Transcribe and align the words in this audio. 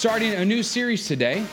starting 0.00 0.32
a 0.32 0.44
new 0.46 0.62
series 0.62 1.06
today. 1.06 1.44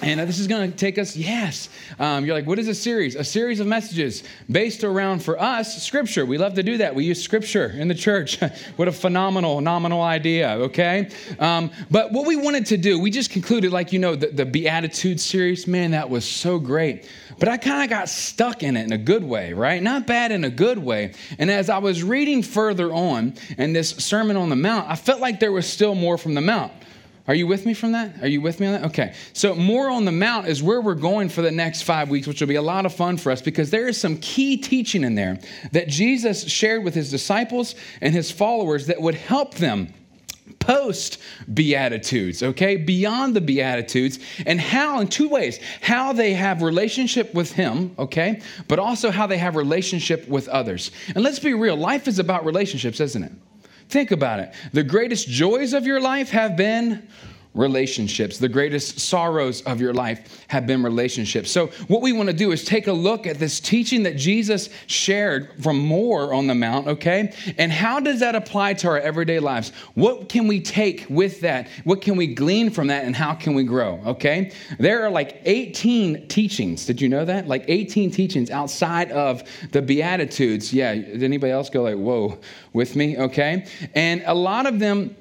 And 0.00 0.20
uh, 0.20 0.24
this 0.24 0.38
is 0.38 0.46
going 0.46 0.70
to 0.70 0.76
take 0.76 0.96
us, 0.96 1.16
yes. 1.16 1.68
Um, 1.98 2.24
you're 2.24 2.36
like, 2.36 2.46
what 2.46 2.60
is 2.60 2.68
a 2.68 2.74
series? 2.74 3.16
A 3.16 3.24
series 3.24 3.58
of 3.58 3.66
messages 3.66 4.22
based 4.48 4.84
around, 4.84 5.24
for 5.24 5.42
us, 5.42 5.82
Scripture. 5.82 6.24
We 6.24 6.38
love 6.38 6.54
to 6.54 6.62
do 6.62 6.76
that. 6.76 6.94
We 6.94 7.04
use 7.04 7.20
Scripture 7.20 7.66
in 7.66 7.88
the 7.88 7.94
church. 7.96 8.38
what 8.76 8.86
a 8.86 8.92
phenomenal, 8.92 9.60
nominal 9.60 10.02
idea, 10.02 10.50
okay? 10.52 11.10
Um, 11.40 11.72
but 11.90 12.12
what 12.12 12.28
we 12.28 12.36
wanted 12.36 12.66
to 12.66 12.76
do, 12.76 13.00
we 13.00 13.10
just 13.10 13.30
concluded, 13.30 13.72
like, 13.72 13.92
you 13.92 13.98
know, 13.98 14.14
the, 14.14 14.28
the 14.28 14.46
Beatitude 14.46 15.18
series. 15.18 15.66
Man, 15.66 15.90
that 15.90 16.08
was 16.08 16.24
so 16.24 16.60
great. 16.60 17.08
But 17.40 17.48
I 17.48 17.56
kind 17.56 17.82
of 17.82 17.90
got 17.90 18.08
stuck 18.08 18.62
in 18.62 18.76
it 18.76 18.84
in 18.84 18.92
a 18.92 18.98
good 18.98 19.24
way, 19.24 19.52
right? 19.52 19.82
Not 19.82 20.06
bad 20.06 20.30
in 20.30 20.44
a 20.44 20.50
good 20.50 20.78
way. 20.78 21.14
And 21.40 21.50
as 21.50 21.68
I 21.68 21.78
was 21.78 22.04
reading 22.04 22.44
further 22.44 22.92
on 22.92 23.34
in 23.58 23.72
this 23.72 23.90
Sermon 23.90 24.36
on 24.36 24.48
the 24.48 24.54
Mount, 24.54 24.88
I 24.88 24.94
felt 24.94 25.20
like 25.20 25.40
there 25.40 25.50
was 25.50 25.66
still 25.66 25.96
more 25.96 26.16
from 26.16 26.34
the 26.34 26.40
Mount. 26.40 26.72
Are 27.30 27.34
you 27.34 27.46
with 27.46 27.64
me 27.64 27.74
from 27.74 27.92
that? 27.92 28.24
Are 28.24 28.26
you 28.26 28.40
with 28.40 28.58
me 28.58 28.66
on 28.66 28.72
that? 28.72 28.84
Okay. 28.86 29.14
So, 29.34 29.54
more 29.54 29.88
on 29.88 30.04
the 30.04 30.10
Mount 30.10 30.48
is 30.48 30.64
where 30.64 30.80
we're 30.80 30.96
going 30.96 31.28
for 31.28 31.42
the 31.42 31.52
next 31.52 31.82
five 31.82 32.10
weeks, 32.10 32.26
which 32.26 32.40
will 32.40 32.48
be 32.48 32.56
a 32.56 32.62
lot 32.62 32.86
of 32.86 32.92
fun 32.92 33.16
for 33.16 33.30
us 33.30 33.40
because 33.40 33.70
there 33.70 33.86
is 33.86 34.00
some 34.00 34.16
key 34.16 34.56
teaching 34.56 35.04
in 35.04 35.14
there 35.14 35.38
that 35.70 35.86
Jesus 35.86 36.50
shared 36.50 36.82
with 36.82 36.92
his 36.92 37.08
disciples 37.08 37.76
and 38.00 38.12
his 38.12 38.32
followers 38.32 38.88
that 38.88 39.00
would 39.00 39.14
help 39.14 39.54
them 39.54 39.94
post 40.58 41.18
beatitudes 41.54 42.42
okay 42.42 42.76
beyond 42.76 43.34
the 43.36 43.40
beatitudes 43.40 44.18
and 44.44 44.60
how 44.60 45.00
in 45.00 45.06
two 45.06 45.28
ways 45.28 45.60
how 45.80 46.12
they 46.12 46.34
have 46.34 46.60
relationship 46.60 47.32
with 47.32 47.52
him 47.52 47.94
okay 47.98 48.42
but 48.66 48.78
also 48.78 49.10
how 49.10 49.28
they 49.28 49.38
have 49.38 49.54
relationship 49.54 50.28
with 50.28 50.48
others 50.48 50.90
and 51.14 51.22
let's 51.22 51.38
be 51.38 51.54
real 51.54 51.76
life 51.76 52.08
is 52.08 52.18
about 52.18 52.44
relationships 52.44 52.98
isn't 52.98 53.22
it 53.22 53.32
Think 53.90 54.12
about 54.12 54.38
it. 54.38 54.54
The 54.72 54.84
greatest 54.84 55.28
joys 55.28 55.72
of 55.72 55.84
your 55.84 56.00
life 56.00 56.30
have 56.30 56.56
been 56.56 57.08
relationships. 57.54 58.38
The 58.38 58.48
greatest 58.48 59.00
sorrows 59.00 59.62
of 59.62 59.80
your 59.80 59.92
life 59.92 60.44
have 60.48 60.66
been 60.66 60.82
relationships. 60.82 61.50
So, 61.50 61.66
what 61.88 62.00
we 62.00 62.12
want 62.12 62.28
to 62.28 62.32
do 62.32 62.52
is 62.52 62.64
take 62.64 62.86
a 62.86 62.92
look 62.92 63.26
at 63.26 63.38
this 63.38 63.58
teaching 63.58 64.04
that 64.04 64.16
Jesus 64.16 64.68
shared 64.86 65.62
from 65.62 65.78
more 65.78 66.32
on 66.32 66.46
the 66.46 66.54
Mount, 66.54 66.86
okay? 66.86 67.34
And 67.58 67.72
how 67.72 67.98
does 67.98 68.20
that 68.20 68.34
apply 68.34 68.74
to 68.74 68.88
our 68.88 68.98
everyday 68.98 69.40
lives? 69.40 69.72
What 69.94 70.28
can 70.28 70.46
we 70.46 70.60
take 70.60 71.06
with 71.08 71.40
that? 71.40 71.68
What 71.84 72.02
can 72.02 72.16
we 72.16 72.28
glean 72.34 72.70
from 72.70 72.86
that? 72.88 73.04
And 73.04 73.16
how 73.16 73.34
can 73.34 73.54
we 73.54 73.64
grow, 73.64 74.00
okay? 74.06 74.52
There 74.78 75.04
are 75.04 75.10
like 75.10 75.40
18 75.44 76.28
teachings. 76.28 76.86
Did 76.86 77.00
you 77.00 77.08
know 77.08 77.24
that? 77.24 77.48
Like 77.48 77.64
18 77.66 78.10
teachings 78.10 78.50
outside 78.50 79.10
of 79.10 79.42
the 79.72 79.82
Beatitudes. 79.82 80.72
Yeah, 80.72 80.94
did 80.94 81.22
anybody 81.22 81.52
else 81.52 81.68
go 81.68 81.82
like, 81.82 81.96
whoa, 81.96 82.38
with 82.72 82.94
me? 82.94 83.18
Okay? 83.18 83.66
And 83.94 84.22
a 84.26 84.34
lot 84.34 84.66
of 84.66 84.78
them 84.78 85.16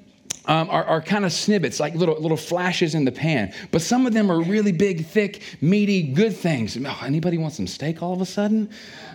um, 0.49 0.67
are, 0.71 0.83
are 0.83 1.01
kind 1.01 1.25
of 1.25 1.31
snippets, 1.31 1.79
like 1.79 1.93
little, 1.93 2.19
little 2.19 2.35
flashes 2.35 2.95
in 2.95 3.05
the 3.05 3.11
pan. 3.11 3.53
But 3.69 3.83
some 3.83 4.07
of 4.07 4.13
them 4.13 4.31
are 4.31 4.41
really 4.41 4.71
big, 4.71 5.05
thick, 5.05 5.43
meaty, 5.61 6.01
good 6.01 6.35
things. 6.35 6.75
Oh, 6.75 7.01
anybody 7.05 7.37
want 7.37 7.53
some 7.53 7.67
steak 7.67 8.01
all 8.01 8.13
of 8.13 8.21
a 8.21 8.25
sudden? 8.25 8.67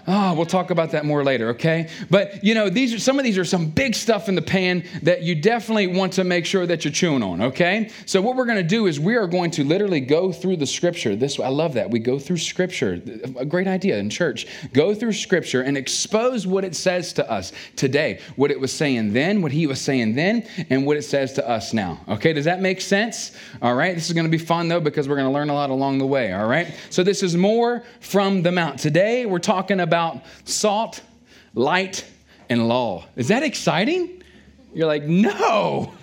Oh, 0.06 0.34
we'll 0.34 0.44
talk 0.44 0.70
about 0.70 0.90
that 0.90 1.06
more 1.06 1.24
later, 1.24 1.48
okay? 1.50 1.88
But 2.10 2.44
you 2.44 2.54
know, 2.54 2.68
these 2.68 2.92
are 2.92 2.98
some 2.98 3.18
of 3.18 3.24
these 3.24 3.38
are 3.38 3.44
some 3.44 3.70
big 3.70 3.94
stuff 3.94 4.28
in 4.28 4.34
the 4.34 4.42
pan 4.42 4.84
that 5.02 5.22
you 5.22 5.34
definitely 5.34 5.86
want 5.86 6.12
to 6.14 6.24
make 6.24 6.44
sure 6.44 6.66
that 6.66 6.84
you're 6.84 6.92
chewing 6.92 7.22
on, 7.22 7.40
okay? 7.40 7.90
So 8.04 8.20
what 8.20 8.36
we're 8.36 8.44
going 8.44 8.58
to 8.58 8.62
do 8.62 8.86
is 8.86 9.00
we 9.00 9.16
are 9.16 9.26
going 9.26 9.50
to 9.52 9.64
literally 9.64 10.00
go 10.00 10.30
through 10.30 10.58
the 10.58 10.66
scripture. 10.66 11.16
This 11.16 11.40
I 11.40 11.48
love 11.48 11.74
that. 11.74 11.90
We 11.90 12.00
go 12.00 12.18
through 12.18 12.36
scripture. 12.36 13.00
A 13.36 13.46
great 13.46 13.66
idea 13.66 13.98
in 13.98 14.10
church. 14.10 14.46
Go 14.74 14.94
through 14.94 15.14
scripture 15.14 15.62
and 15.62 15.76
expose 15.76 16.46
what 16.46 16.64
it 16.64 16.76
says 16.76 17.14
to 17.14 17.30
us 17.30 17.52
today. 17.74 18.20
What 18.36 18.50
it 18.50 18.60
was 18.60 18.72
saying 18.72 19.14
then, 19.14 19.40
what 19.40 19.52
he 19.52 19.66
was 19.66 19.80
saying 19.80 20.14
then, 20.14 20.46
and 20.68 20.84
what 20.84 20.98
it 20.98 21.02
says 21.02 21.32
to 21.34 21.48
us 21.48 21.72
now. 21.72 22.00
Okay? 22.08 22.34
Does 22.34 22.44
that 22.44 22.60
make 22.60 22.82
sense? 22.82 23.32
All 23.62 23.74
right? 23.74 23.94
This 23.94 24.08
is 24.08 24.12
going 24.12 24.26
to 24.26 24.30
be 24.30 24.38
fun 24.38 24.68
though 24.68 24.80
because 24.80 25.08
we're 25.08 25.16
going 25.16 25.28
to 25.28 25.32
learn 25.32 25.48
a 25.48 25.54
lot 25.54 25.70
along 25.70 25.96
the 25.96 26.06
way, 26.06 26.34
all 26.34 26.46
right? 26.46 26.74
So 26.90 27.02
this 27.02 27.22
is 27.22 27.36
more 27.36 27.82
from 28.00 28.42
the 28.42 28.52
mount. 28.52 28.78
Today 28.78 29.24
we're 29.24 29.38
talking 29.38 29.80
about 29.80 29.93
about 29.94 30.24
salt, 30.44 31.00
light, 31.54 32.04
and 32.50 32.66
law. 32.66 33.04
Is 33.14 33.28
that 33.28 33.44
exciting? 33.44 34.24
You're 34.74 34.88
like, 34.88 35.04
no. 35.04 35.94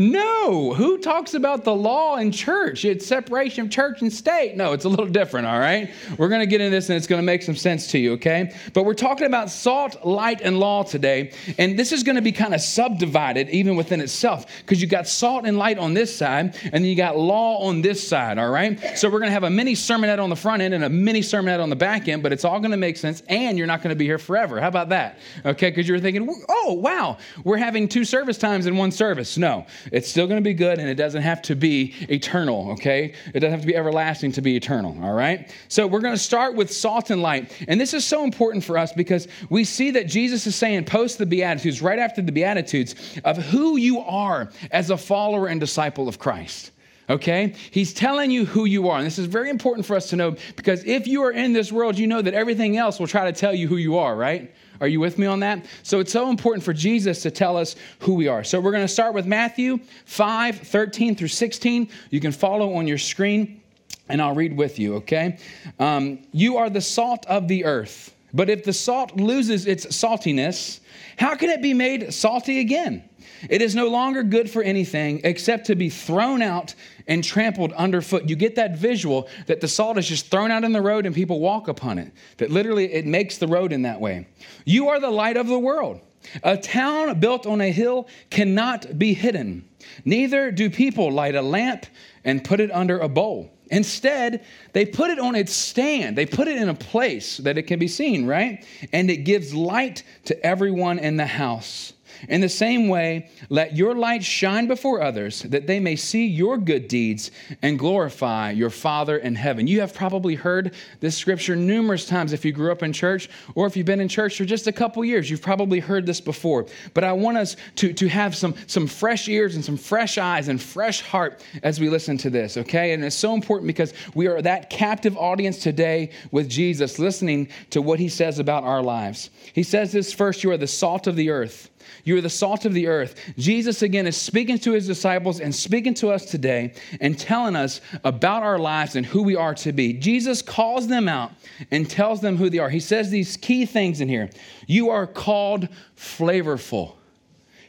No. 0.00 0.72
Who 0.72 0.96
talks 0.96 1.34
about 1.34 1.64
the 1.64 1.74
law 1.74 2.16
in 2.16 2.32
church? 2.32 2.86
It's 2.86 3.06
separation 3.06 3.66
of 3.66 3.70
church 3.70 4.00
and 4.00 4.10
state. 4.10 4.56
No, 4.56 4.72
it's 4.72 4.86
a 4.86 4.88
little 4.88 5.04
different, 5.04 5.46
all 5.46 5.58
right? 5.58 5.90
We're 6.16 6.30
going 6.30 6.40
to 6.40 6.46
get 6.46 6.62
into 6.62 6.74
this 6.74 6.88
and 6.88 6.96
it's 6.96 7.06
going 7.06 7.20
to 7.20 7.26
make 7.26 7.42
some 7.42 7.54
sense 7.54 7.88
to 7.88 7.98
you, 7.98 8.14
okay? 8.14 8.50
But 8.72 8.86
we're 8.86 8.94
talking 8.94 9.26
about 9.26 9.50
salt, 9.50 10.02
light, 10.02 10.40
and 10.40 10.58
law 10.58 10.84
today. 10.84 11.32
And 11.58 11.78
this 11.78 11.92
is 11.92 12.02
going 12.02 12.16
to 12.16 12.22
be 12.22 12.32
kind 12.32 12.54
of 12.54 12.62
subdivided 12.62 13.50
even 13.50 13.76
within 13.76 14.00
itself 14.00 14.46
because 14.60 14.80
you 14.80 14.88
got 14.88 15.06
salt 15.06 15.44
and 15.44 15.58
light 15.58 15.76
on 15.76 15.92
this 15.92 16.16
side 16.16 16.56
and 16.72 16.86
you 16.86 16.96
got 16.96 17.18
law 17.18 17.58
on 17.68 17.82
this 17.82 18.08
side, 18.08 18.38
all 18.38 18.48
right? 18.48 18.80
So 18.96 19.10
we're 19.10 19.18
going 19.18 19.28
to 19.28 19.34
have 19.34 19.44
a 19.44 19.50
mini 19.50 19.74
sermonette 19.74 20.18
on 20.18 20.30
the 20.30 20.36
front 20.36 20.62
end 20.62 20.72
and 20.72 20.82
a 20.82 20.88
mini 20.88 21.20
sermonette 21.20 21.62
on 21.62 21.68
the 21.68 21.76
back 21.76 22.08
end, 22.08 22.22
but 22.22 22.32
it's 22.32 22.46
all 22.46 22.58
going 22.58 22.70
to 22.70 22.78
make 22.78 22.96
sense 22.96 23.22
and 23.28 23.58
you're 23.58 23.66
not 23.66 23.82
going 23.82 23.90
to 23.90 23.98
be 23.98 24.06
here 24.06 24.18
forever. 24.18 24.62
How 24.62 24.68
about 24.68 24.88
that? 24.88 25.18
Okay? 25.44 25.68
Because 25.68 25.86
you're 25.86 26.00
thinking, 26.00 26.26
oh, 26.48 26.72
wow, 26.72 27.18
we're 27.44 27.58
having 27.58 27.86
two 27.86 28.06
service 28.06 28.38
times 28.38 28.64
in 28.64 28.78
one 28.78 28.92
service. 28.92 29.36
No. 29.36 29.66
It's 29.92 30.08
still 30.08 30.26
going 30.26 30.38
to 30.38 30.44
be 30.44 30.54
good 30.54 30.78
and 30.78 30.88
it 30.88 30.94
doesn't 30.94 31.22
have 31.22 31.42
to 31.42 31.54
be 31.54 31.94
eternal, 32.08 32.72
okay? 32.72 33.14
It 33.34 33.40
doesn't 33.40 33.52
have 33.52 33.60
to 33.60 33.66
be 33.66 33.76
everlasting 33.76 34.32
to 34.32 34.42
be 34.42 34.56
eternal, 34.56 34.96
all 35.02 35.12
right? 35.12 35.52
So 35.68 35.86
we're 35.86 36.00
going 36.00 36.14
to 36.14 36.18
start 36.18 36.54
with 36.54 36.72
salt 36.72 37.10
and 37.10 37.22
light. 37.22 37.52
And 37.68 37.80
this 37.80 37.94
is 37.94 38.04
so 38.04 38.24
important 38.24 38.64
for 38.64 38.78
us 38.78 38.92
because 38.92 39.28
we 39.48 39.64
see 39.64 39.90
that 39.92 40.06
Jesus 40.06 40.46
is 40.46 40.54
saying 40.54 40.84
post 40.84 41.18
the 41.18 41.26
Beatitudes, 41.26 41.82
right 41.82 41.98
after 41.98 42.22
the 42.22 42.32
Beatitudes, 42.32 42.94
of 43.24 43.36
who 43.36 43.76
you 43.76 44.00
are 44.00 44.50
as 44.70 44.90
a 44.90 44.96
follower 44.96 45.46
and 45.46 45.60
disciple 45.60 46.08
of 46.08 46.18
Christ 46.18 46.72
okay? 47.10 47.54
He's 47.70 47.92
telling 47.92 48.30
you 48.30 48.46
who 48.46 48.64
you 48.64 48.88
are. 48.88 48.98
And 48.98 49.06
this 49.06 49.18
is 49.18 49.26
very 49.26 49.50
important 49.50 49.84
for 49.84 49.96
us 49.96 50.08
to 50.10 50.16
know 50.16 50.36
because 50.56 50.84
if 50.84 51.06
you 51.06 51.22
are 51.24 51.32
in 51.32 51.52
this 51.52 51.72
world, 51.72 51.98
you 51.98 52.06
know 52.06 52.22
that 52.22 52.34
everything 52.34 52.76
else 52.76 53.00
will 53.00 53.08
try 53.08 53.30
to 53.30 53.38
tell 53.38 53.52
you 53.52 53.66
who 53.66 53.76
you 53.76 53.98
are, 53.98 54.14
right? 54.14 54.54
Are 54.80 54.88
you 54.88 54.98
with 54.98 55.18
me 55.18 55.26
on 55.26 55.40
that? 55.40 55.64
So 55.82 56.00
it's 56.00 56.12
so 56.12 56.30
important 56.30 56.64
for 56.64 56.72
Jesus 56.72 57.22
to 57.22 57.30
tell 57.30 57.56
us 57.56 57.76
who 58.00 58.14
we 58.14 58.28
are. 58.28 58.42
So 58.42 58.60
we're 58.60 58.72
going 58.72 58.84
to 58.84 58.88
start 58.88 59.12
with 59.12 59.26
Matthew 59.26 59.78
5 60.06 60.58
13 60.58 61.14
through 61.14 61.28
16. 61.28 61.88
You 62.10 62.20
can 62.20 62.32
follow 62.32 62.74
on 62.74 62.86
your 62.86 62.98
screen, 62.98 63.60
and 64.08 64.22
I'll 64.22 64.34
read 64.34 64.56
with 64.56 64.78
you, 64.78 64.96
okay? 64.96 65.38
Um, 65.78 66.20
you 66.32 66.56
are 66.56 66.70
the 66.70 66.80
salt 66.80 67.26
of 67.26 67.46
the 67.46 67.64
earth. 67.64 68.14
But 68.32 68.48
if 68.48 68.64
the 68.64 68.72
salt 68.72 69.16
loses 69.16 69.66
its 69.66 69.86
saltiness, 69.86 70.80
how 71.18 71.34
can 71.34 71.50
it 71.50 71.60
be 71.60 71.74
made 71.74 72.14
salty 72.14 72.60
again? 72.60 73.04
It 73.48 73.62
is 73.62 73.74
no 73.74 73.88
longer 73.88 74.22
good 74.22 74.50
for 74.50 74.62
anything 74.62 75.22
except 75.24 75.66
to 75.66 75.74
be 75.74 75.88
thrown 75.88 76.42
out 76.42 76.74
and 77.10 77.24
trampled 77.24 77.72
underfoot. 77.72 78.28
You 78.28 78.36
get 78.36 78.54
that 78.54 78.78
visual 78.78 79.28
that 79.46 79.60
the 79.60 79.68
salt 79.68 79.98
is 79.98 80.08
just 80.08 80.30
thrown 80.30 80.52
out 80.52 80.62
in 80.62 80.72
the 80.72 80.80
road 80.80 81.04
and 81.04 81.14
people 81.14 81.40
walk 81.40 81.66
upon 81.66 81.98
it. 81.98 82.12
That 82.38 82.50
literally 82.50 82.90
it 82.90 83.04
makes 83.04 83.36
the 83.36 83.48
road 83.48 83.72
in 83.72 83.82
that 83.82 84.00
way. 84.00 84.28
You 84.64 84.88
are 84.88 85.00
the 85.00 85.10
light 85.10 85.36
of 85.36 85.48
the 85.48 85.58
world. 85.58 86.00
A 86.44 86.56
town 86.56 87.18
built 87.18 87.46
on 87.46 87.60
a 87.60 87.72
hill 87.72 88.06
cannot 88.30 88.96
be 88.98 89.12
hidden. 89.12 89.68
Neither 90.04 90.52
do 90.52 90.70
people 90.70 91.10
light 91.10 91.34
a 91.34 91.42
lamp 91.42 91.86
and 92.24 92.44
put 92.44 92.60
it 92.60 92.70
under 92.70 92.98
a 93.00 93.08
bowl. 93.08 93.50
Instead, 93.70 94.44
they 94.72 94.84
put 94.84 95.10
it 95.10 95.18
on 95.18 95.34
its 95.34 95.52
stand. 95.52 96.16
They 96.16 96.26
put 96.26 96.46
it 96.46 96.58
in 96.58 96.68
a 96.68 96.74
place 96.74 97.38
that 97.38 97.58
it 97.58 97.62
can 97.64 97.78
be 97.78 97.88
seen, 97.88 98.26
right? 98.26 98.64
And 98.92 99.10
it 99.10 99.18
gives 99.18 99.54
light 99.54 100.04
to 100.26 100.46
everyone 100.46 100.98
in 100.98 101.16
the 101.16 101.26
house. 101.26 101.92
In 102.28 102.40
the 102.40 102.48
same 102.48 102.88
way, 102.88 103.30
let 103.48 103.76
your 103.76 103.94
light 103.94 104.22
shine 104.22 104.66
before 104.66 105.02
others, 105.02 105.42
that 105.42 105.66
they 105.66 105.80
may 105.80 105.96
see 105.96 106.26
your 106.26 106.58
good 106.58 106.88
deeds 106.88 107.30
and 107.62 107.78
glorify 107.78 108.50
your 108.50 108.70
Father 108.70 109.16
in 109.16 109.34
heaven. 109.34 109.66
You 109.66 109.80
have 109.80 109.94
probably 109.94 110.34
heard 110.34 110.74
this 111.00 111.16
scripture 111.16 111.56
numerous 111.56 112.06
times 112.06 112.32
if 112.32 112.44
you 112.44 112.52
grew 112.52 112.72
up 112.72 112.82
in 112.82 112.92
church 112.92 113.28
or 113.54 113.66
if 113.66 113.76
you've 113.76 113.86
been 113.86 114.00
in 114.00 114.08
church 114.08 114.36
for 114.36 114.44
just 114.44 114.66
a 114.66 114.72
couple 114.72 115.04
years. 115.04 115.30
You've 115.30 115.42
probably 115.42 115.80
heard 115.80 116.06
this 116.06 116.20
before. 116.20 116.66
But 116.94 117.04
I 117.04 117.12
want 117.12 117.36
us 117.36 117.56
to, 117.76 117.92
to 117.94 118.08
have 118.08 118.36
some, 118.36 118.54
some 118.66 118.86
fresh 118.86 119.28
ears 119.28 119.54
and 119.54 119.64
some 119.64 119.76
fresh 119.76 120.18
eyes 120.18 120.48
and 120.48 120.60
fresh 120.60 121.00
heart 121.00 121.44
as 121.62 121.80
we 121.80 121.88
listen 121.88 122.18
to 122.18 122.30
this, 122.30 122.56
okay? 122.56 122.92
And 122.92 123.04
it's 123.04 123.16
so 123.16 123.34
important 123.34 123.66
because 123.66 123.94
we 124.14 124.26
are 124.26 124.42
that 124.42 124.70
captive 124.70 125.16
audience 125.16 125.58
today 125.58 126.10
with 126.30 126.48
Jesus, 126.48 126.98
listening 126.98 127.48
to 127.70 127.80
what 127.80 127.98
he 127.98 128.08
says 128.08 128.38
about 128.38 128.64
our 128.64 128.82
lives. 128.82 129.30
He 129.52 129.62
says 129.62 129.92
this 129.92 130.12
first 130.12 130.44
you 130.44 130.50
are 130.50 130.56
the 130.56 130.66
salt 130.66 131.06
of 131.06 131.16
the 131.16 131.30
earth. 131.30 131.69
You 132.04 132.16
are 132.16 132.20
the 132.20 132.30
salt 132.30 132.64
of 132.64 132.74
the 132.74 132.86
earth. 132.86 133.14
Jesus, 133.36 133.82
again, 133.82 134.06
is 134.06 134.16
speaking 134.16 134.58
to 134.60 134.72
his 134.72 134.86
disciples 134.86 135.40
and 135.40 135.54
speaking 135.54 135.94
to 135.94 136.10
us 136.10 136.24
today 136.24 136.74
and 137.00 137.18
telling 137.18 137.56
us 137.56 137.80
about 138.04 138.42
our 138.42 138.58
lives 138.58 138.96
and 138.96 139.04
who 139.04 139.22
we 139.22 139.36
are 139.36 139.54
to 139.54 139.72
be. 139.72 139.92
Jesus 139.92 140.42
calls 140.42 140.88
them 140.88 141.08
out 141.08 141.32
and 141.70 141.88
tells 141.88 142.20
them 142.20 142.36
who 142.36 142.50
they 142.50 142.58
are. 142.58 142.70
He 142.70 142.80
says 142.80 143.10
these 143.10 143.36
key 143.36 143.66
things 143.66 144.00
in 144.00 144.08
here. 144.08 144.30
You 144.66 144.90
are 144.90 145.06
called 145.06 145.68
flavorful. 145.96 146.94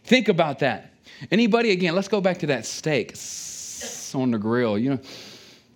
Think 0.03 0.29
about 0.29 0.59
that. 0.59 0.93
Anybody, 1.29 1.71
again, 1.71 1.93
let's 1.95 2.07
go 2.07 2.21
back 2.21 2.39
to 2.39 2.47
that 2.47 2.65
steak 2.65 3.15
on 4.15 4.31
the 4.31 4.37
grill. 4.37 4.77
You 4.77 4.91
know, 4.91 4.99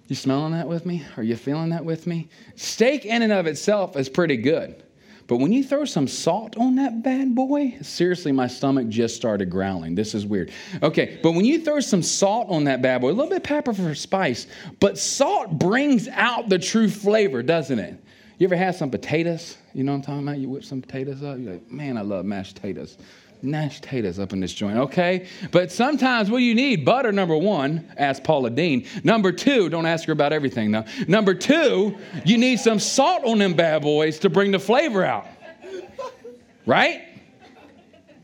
you 0.07 0.15
smelling 0.15 0.53
that 0.53 0.67
with 0.67 0.85
me? 0.85 1.03
Are 1.17 1.23
you 1.23 1.35
feeling 1.35 1.69
that 1.69 1.83
with 1.83 2.05
me? 2.07 2.29
Steak 2.55 3.05
in 3.05 3.21
and 3.21 3.31
of 3.31 3.47
itself 3.47 3.95
is 3.95 4.09
pretty 4.09 4.37
good. 4.37 4.83
But 5.27 5.37
when 5.37 5.51
you 5.51 5.63
throw 5.63 5.85
some 5.85 6.07
salt 6.07 6.55
on 6.57 6.75
that 6.75 7.01
bad 7.01 7.33
boy, 7.33 7.77
seriously, 7.81 8.31
my 8.31 8.47
stomach 8.47 8.89
just 8.89 9.15
started 9.15 9.49
growling. 9.49 9.95
This 9.95 10.13
is 10.13 10.25
weird. 10.25 10.51
Okay, 10.83 11.19
but 11.23 11.31
when 11.31 11.45
you 11.45 11.59
throw 11.59 11.79
some 11.79 12.03
salt 12.03 12.49
on 12.49 12.65
that 12.65 12.81
bad 12.83 13.01
boy, 13.01 13.09
a 13.09 13.13
little 13.13 13.29
bit 13.29 13.37
of 13.37 13.43
pepper 13.43 13.73
for 13.73 13.95
spice, 13.95 14.45
but 14.79 14.99
salt 14.99 15.57
brings 15.57 16.07
out 16.09 16.47
the 16.49 16.59
true 16.59 16.89
flavor, 16.89 17.41
doesn't 17.41 17.79
it? 17.79 17.99
You 18.37 18.45
ever 18.45 18.55
had 18.55 18.75
some 18.75 18.91
potatoes? 18.91 19.57
You 19.73 19.83
know 19.83 19.93
what 19.93 19.99
I'm 19.99 20.03
talking 20.03 20.27
about? 20.27 20.37
You 20.37 20.49
whip 20.49 20.63
some 20.63 20.81
potatoes 20.81 21.23
up. 21.23 21.39
You're 21.39 21.53
like, 21.53 21.71
man, 21.71 21.97
I 21.97 22.01
love 22.01 22.25
mashed 22.25 22.55
potatoes. 22.55 22.97
Mashed 23.41 23.83
potatoes 23.83 24.17
up 24.17 24.33
in 24.33 24.39
this 24.39 24.53
joint, 24.53 24.77
okay? 24.77 25.27
But 25.51 25.71
sometimes 25.71 26.31
what 26.31 26.39
do 26.39 26.43
you 26.43 26.55
need? 26.55 26.83
Butter, 26.85 27.11
number 27.11 27.37
one, 27.37 27.91
ask 27.97 28.23
Paula 28.23 28.49
Deen. 28.49 28.87
Number 29.03 29.31
two, 29.31 29.69
don't 29.69 29.85
ask 29.85 30.05
her 30.05 30.13
about 30.13 30.33
everything 30.33 30.71
though. 30.71 30.85
Number 31.07 31.33
two, 31.33 31.97
you 32.23 32.37
need 32.37 32.59
some 32.59 32.79
salt 32.79 33.23
on 33.23 33.37
them 33.37 33.53
bad 33.53 33.81
boys 33.83 34.19
to 34.19 34.29
bring 34.29 34.51
the 34.51 34.59
flavor 34.59 35.03
out. 35.03 35.27
Right? 36.65 37.01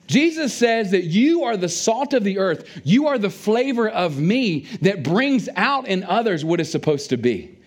Jesus 0.08 0.54
says 0.54 0.92
that 0.92 1.06
you 1.06 1.44
are 1.44 1.56
the 1.56 1.70
salt 1.70 2.14
of 2.14 2.24
the 2.24 2.40
earth. 2.40 2.82
You 2.84 3.08
are 3.08 3.18
the 3.18 3.30
flavor 3.30 3.88
of 3.88 4.20
me 4.20 4.62
that 4.82 5.04
brings 5.04 5.48
out 5.56 5.88
in 5.88 6.04
others 6.04 6.44
what 6.44 6.60
is 6.60 6.70
supposed 6.70 7.12
to 7.12 7.18
be. 7.18 7.58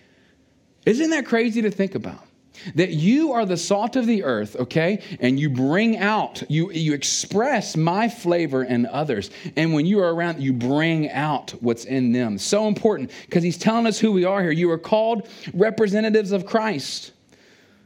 Isn't 0.85 1.09
that 1.09 1.25
crazy 1.25 1.61
to 1.63 1.71
think 1.71 1.95
about? 1.95 2.24
That 2.75 2.91
you 2.91 3.33
are 3.33 3.45
the 3.45 3.57
salt 3.57 3.95
of 3.95 4.05
the 4.05 4.23
earth, 4.23 4.55
okay? 4.55 5.01
And 5.19 5.39
you 5.39 5.49
bring 5.49 5.97
out, 5.97 6.43
you, 6.49 6.71
you 6.71 6.93
express 6.93 7.75
my 7.75 8.09
flavor 8.09 8.63
in 8.63 8.85
others. 8.85 9.29
And 9.55 9.73
when 9.73 9.85
you 9.85 9.99
are 9.99 10.13
around, 10.13 10.41
you 10.41 10.53
bring 10.53 11.09
out 11.11 11.51
what's 11.61 11.85
in 11.85 12.11
them. 12.11 12.37
So 12.37 12.67
important 12.67 13.11
because 13.25 13.43
he's 13.43 13.57
telling 13.57 13.87
us 13.87 13.99
who 13.99 14.11
we 14.11 14.25
are 14.25 14.41
here. 14.41 14.51
You 14.51 14.71
are 14.71 14.77
called 14.77 15.27
representatives 15.53 16.31
of 16.31 16.45
Christ. 16.45 17.11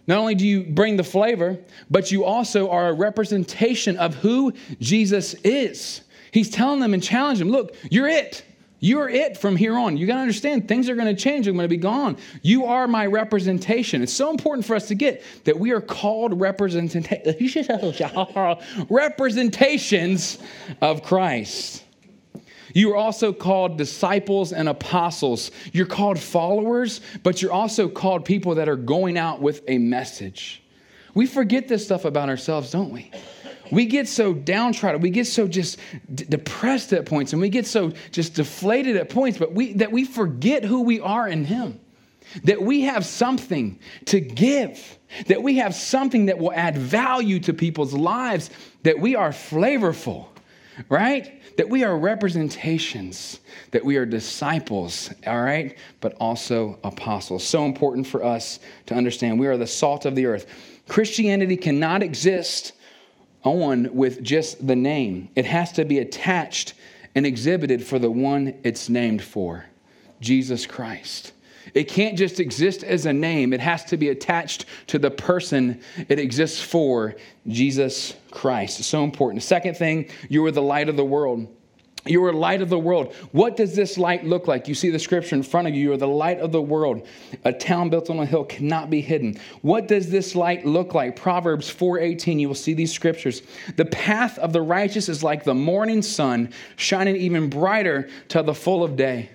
Not 0.07 0.17
only 0.17 0.33
do 0.33 0.47
you 0.47 0.63
bring 0.63 0.97
the 0.97 1.03
flavor, 1.03 1.59
but 1.91 2.11
you 2.11 2.25
also 2.25 2.71
are 2.71 2.89
a 2.89 2.93
representation 2.93 3.95
of 3.97 4.15
who 4.15 4.53
Jesus 4.79 5.35
is. 5.43 6.01
He's 6.31 6.49
telling 6.49 6.79
them 6.79 6.95
and 6.95 7.03
challenging 7.03 7.45
them 7.47 7.55
look, 7.55 7.75
you're 7.91 8.07
it. 8.07 8.43
You're 8.79 9.09
it 9.09 9.37
from 9.37 9.57
here 9.57 9.77
on. 9.77 9.97
You 9.97 10.07
got 10.07 10.15
to 10.15 10.21
understand 10.21 10.67
things 10.67 10.89
are 10.89 10.95
going 10.95 11.13
to 11.13 11.21
change. 11.21 11.47
I'm 11.47 11.55
going 11.55 11.65
to 11.65 11.69
be 11.69 11.77
gone. 11.77 12.17
You 12.41 12.65
are 12.65 12.87
my 12.87 13.05
representation. 13.05 14.01
It's 14.01 14.13
so 14.13 14.29
important 14.29 14.65
for 14.65 14.75
us 14.75 14.87
to 14.87 14.95
get 14.95 15.23
that 15.43 15.59
we 15.59 15.71
are 15.71 15.81
called 15.81 16.39
representations 18.89 20.39
of 20.81 21.03
Christ. 21.03 21.83
You 22.73 22.93
are 22.93 22.97
also 22.97 23.33
called 23.33 23.77
disciples 23.77 24.53
and 24.53 24.69
apostles. 24.69 25.51
You're 25.73 25.85
called 25.85 26.19
followers, 26.19 27.01
but 27.23 27.41
you're 27.41 27.51
also 27.51 27.89
called 27.89 28.25
people 28.25 28.55
that 28.55 28.69
are 28.69 28.75
going 28.75 29.17
out 29.17 29.41
with 29.41 29.63
a 29.67 29.77
message. 29.77 30.61
We 31.13 31.25
forget 31.25 31.67
this 31.67 31.83
stuff 31.83 32.05
about 32.05 32.29
ourselves, 32.29 32.71
don't 32.71 32.91
we? 32.91 33.11
We 33.71 33.85
get 33.85 34.07
so 34.07 34.33
downtrodden, 34.33 35.01
we 35.01 35.09
get 35.09 35.27
so 35.27 35.47
just 35.47 35.79
d- 36.13 36.25
depressed 36.27 36.93
at 36.93 37.05
points, 37.05 37.33
and 37.33 37.41
we 37.41 37.49
get 37.49 37.67
so 37.67 37.93
just 38.11 38.35
deflated 38.35 38.95
at 38.95 39.09
points, 39.09 39.37
but 39.37 39.53
we, 39.53 39.73
that 39.73 39.91
we 39.91 40.05
forget 40.05 40.63
who 40.63 40.81
we 40.81 40.99
are 40.99 41.27
in 41.27 41.45
Him. 41.45 41.79
That 42.43 42.61
we 42.61 42.81
have 42.81 43.05
something 43.05 43.79
to 44.05 44.19
give, 44.19 44.99
that 45.27 45.41
we 45.41 45.57
have 45.57 45.73
something 45.73 46.27
that 46.27 46.37
will 46.37 46.53
add 46.53 46.77
value 46.77 47.39
to 47.39 47.53
people's 47.53 47.93
lives, 47.93 48.51
that 48.83 48.99
we 48.99 49.15
are 49.15 49.31
flavorful, 49.31 50.27
right? 50.89 51.41
That 51.57 51.69
we 51.69 51.83
are 51.83 51.97
representations, 51.97 53.39
that 53.71 53.83
we 53.83 53.97
are 53.97 54.05
disciples, 54.05 55.11
all 55.25 55.41
right? 55.41 55.75
But 56.01 56.13
also 56.19 56.79
apostles. 56.83 57.43
So 57.43 57.65
important 57.65 58.05
for 58.05 58.23
us 58.23 58.59
to 58.85 58.93
understand. 58.93 59.39
We 59.39 59.47
are 59.47 59.57
the 59.57 59.67
salt 59.67 60.05
of 60.05 60.15
the 60.15 60.27
earth. 60.27 60.45
Christianity 60.87 61.57
cannot 61.57 62.03
exist 62.03 62.73
on 63.43 63.93
with 63.93 64.21
just 64.23 64.65
the 64.65 64.75
name. 64.75 65.29
It 65.35 65.45
has 65.45 65.71
to 65.73 65.85
be 65.85 65.99
attached 65.99 66.73
and 67.15 67.25
exhibited 67.25 67.85
for 67.85 67.99
the 67.99 68.11
one 68.11 68.59
it's 68.63 68.89
named 68.89 69.21
for 69.21 69.65
Jesus 70.21 70.65
Christ. 70.65 71.33
It 71.73 71.87
can't 71.87 72.17
just 72.17 72.39
exist 72.39 72.83
as 72.83 73.05
a 73.05 73.13
name, 73.13 73.53
it 73.53 73.59
has 73.59 73.83
to 73.85 73.97
be 73.97 74.09
attached 74.09 74.65
to 74.87 74.97
the 74.97 75.11
person 75.11 75.81
it 76.07 76.19
exists 76.19 76.61
for, 76.61 77.15
Jesus 77.47 78.15
Christ. 78.31 78.79
It's 78.79 78.87
so 78.87 79.03
important. 79.03 79.43
Second 79.43 79.77
thing, 79.77 80.09
you 80.29 80.43
are 80.45 80.51
the 80.51 80.61
light 80.61 80.89
of 80.89 80.95
the 80.97 81.05
world. 81.05 81.47
You 82.05 82.23
are 82.25 82.33
light 82.33 82.61
of 82.61 82.69
the 82.69 82.79
world. 82.79 83.13
What 83.31 83.57
does 83.57 83.75
this 83.75 83.97
light 83.97 84.23
look 84.25 84.47
like? 84.47 84.67
You 84.67 84.75
see 84.75 84.89
the 84.89 84.99
scripture 84.99 85.35
in 85.35 85.43
front 85.43 85.67
of 85.67 85.75
you. 85.75 85.81
You 85.81 85.91
are 85.93 85.97
the 85.97 86.07
light 86.07 86.39
of 86.39 86.51
the 86.51 86.61
world. 86.61 87.05
A 87.43 87.51
town 87.51 87.89
built 87.89 88.09
on 88.09 88.19
a 88.19 88.25
hill 88.25 88.45
cannot 88.45 88.89
be 88.89 89.01
hidden. 89.01 89.37
What 89.61 89.87
does 89.87 90.09
this 90.09 90.33
light 90.33 90.65
look 90.65 90.93
like? 90.93 91.15
Proverbs 91.15 91.69
4:18. 91.69 92.39
You 92.39 92.47
will 92.47 92.55
see 92.55 92.73
these 92.73 92.93
scriptures. 92.93 93.41
The 93.75 93.85
path 93.85 94.39
of 94.39 94.53
the 94.53 94.61
righteous 94.61 95.09
is 95.09 95.23
like 95.23 95.43
the 95.43 95.53
morning 95.53 96.01
sun, 96.01 96.53
shining 96.77 97.15
even 97.17 97.49
brighter 97.49 98.07
till 98.29 98.43
the 98.43 98.53
full 98.53 98.83
of 98.83 98.95
day. 98.95 99.29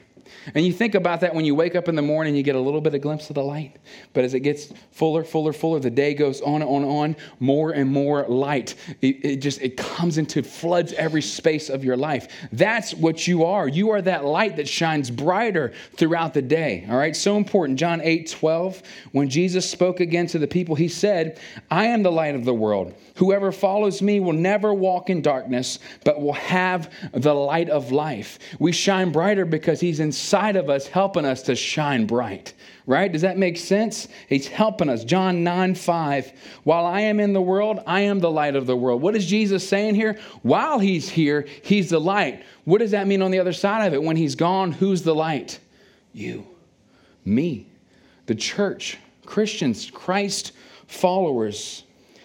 And 0.55 0.65
you 0.65 0.73
think 0.73 0.94
about 0.94 1.21
that 1.21 1.35
when 1.35 1.44
you 1.44 1.55
wake 1.55 1.75
up 1.75 1.88
in 1.88 1.94
the 1.94 2.03
morning, 2.03 2.35
you 2.35 2.43
get 2.43 2.55
a 2.55 2.61
little 2.61 2.81
bit 2.81 2.94
of 2.94 3.00
glimpse 3.00 3.29
of 3.31 3.35
the 3.35 3.43
light. 3.43 3.76
But 4.12 4.25
as 4.25 4.35
it 4.35 4.41
gets 4.41 4.73
fuller, 4.93 5.25
fuller, 5.25 5.53
fuller, 5.53 5.81
the 5.81 5.91
day 5.91 6.15
goes 6.15 6.41
on 6.41 6.62
and 6.62 6.71
on 6.71 6.82
and 6.82 6.91
on, 6.91 7.17
more 7.41 7.71
and 7.73 7.91
more 7.91 8.26
light. 8.26 8.75
It, 9.00 9.25
it 9.25 9.37
just 9.37 9.61
it 9.61 9.76
comes 9.76 10.19
into 10.19 10.43
floods 10.43 10.93
every 10.94 11.23
space 11.23 11.69
of 11.69 11.85
your 11.85 11.97
life. 11.97 12.29
That's 12.53 12.94
what 12.94 13.26
you 13.26 13.44
are. 13.44 13.69
You 13.69 13.91
are 13.91 14.03
that 14.03 14.25
light 14.25 14.56
that 14.56 14.69
shines 14.69 15.11
brighter 15.11 15.73
throughout 15.97 16.35
the 16.35 16.43
day. 16.43 16.87
All 16.88 16.97
right, 16.97 17.15
so 17.15 17.37
important. 17.37 17.79
John 17.79 18.00
8, 18.00 18.31
12, 18.31 18.82
when 19.12 19.29
Jesus 19.29 19.69
spoke 19.69 20.00
again 20.00 20.27
to 20.29 20.38
the 20.38 20.47
people, 20.47 20.75
he 20.75 20.88
said, 20.88 21.41
I 21.70 21.87
am 21.87 22.03
the 22.03 22.12
light 22.12 22.35
of 22.35 22.44
the 22.44 22.55
world. 22.55 22.94
Whoever 23.17 23.53
follows 23.53 24.03
me 24.03 24.20
will 24.20 24.32
never 24.32 24.75
walk 24.75 25.11
in 25.11 25.23
darkness, 25.23 25.79
but 26.05 26.20
will 26.20 26.32
have 26.32 26.93
the 27.12 27.35
light 27.35 27.70
of 27.70 27.93
life. 27.93 28.38
We 28.59 28.73
shine 28.73 29.12
brighter 29.12 29.44
because 29.44 29.81
he's 29.81 30.00
inside 30.00 30.14
inside 30.15 30.55
of 30.55 30.71
us 30.71 30.87
helping 30.87 31.25
us 31.25 31.43
to 31.43 31.57
shine 31.57 32.07
bright, 32.07 32.55
right? 32.87 33.11
Does 33.11 33.23
that 33.23 33.37
make 33.37 33.57
sense? 33.57 34.07
He's 34.29 34.47
helping 34.47 34.89
us. 34.89 35.03
John 35.03 35.43
9 35.43 35.75
5. 35.75 36.33
While 36.63 36.87
I 36.87 37.01
am 37.01 37.19
in 37.19 37.33
the 37.33 37.43
world, 37.43 37.81
I 37.85 38.03
am 38.03 38.21
the 38.21 38.31
light 38.31 38.55
of 38.55 38.67
the 38.67 38.77
world. 38.77 39.03
What 39.03 39.17
is 39.17 39.27
Jesus 39.27 39.69
saying 39.69 39.97
here? 39.97 40.17
While 40.43 40.79
he's 40.79 41.09
here, 41.09 41.49
he's 41.65 41.91
the 41.91 41.99
light. 41.99 42.45
What 42.65 42.79
does 42.79 42.93
that 42.93 43.09
mean 43.09 43.23
on 43.23 43.33
the 43.33 43.41
other 43.41 43.53
side 43.53 43.89
of 43.89 43.93
it? 43.93 44.03
When 44.05 44.17
he's 44.17 44.37
gone, 44.37 44.71
who's 44.71 45.03
the 45.03 45.17
light? 45.17 45.59
You, 46.13 46.47
me, 47.25 47.67
the 48.27 48.37
church, 48.37 48.99
Christians, 49.27 49.91
Christ 49.91 50.53
followers. 50.87 51.83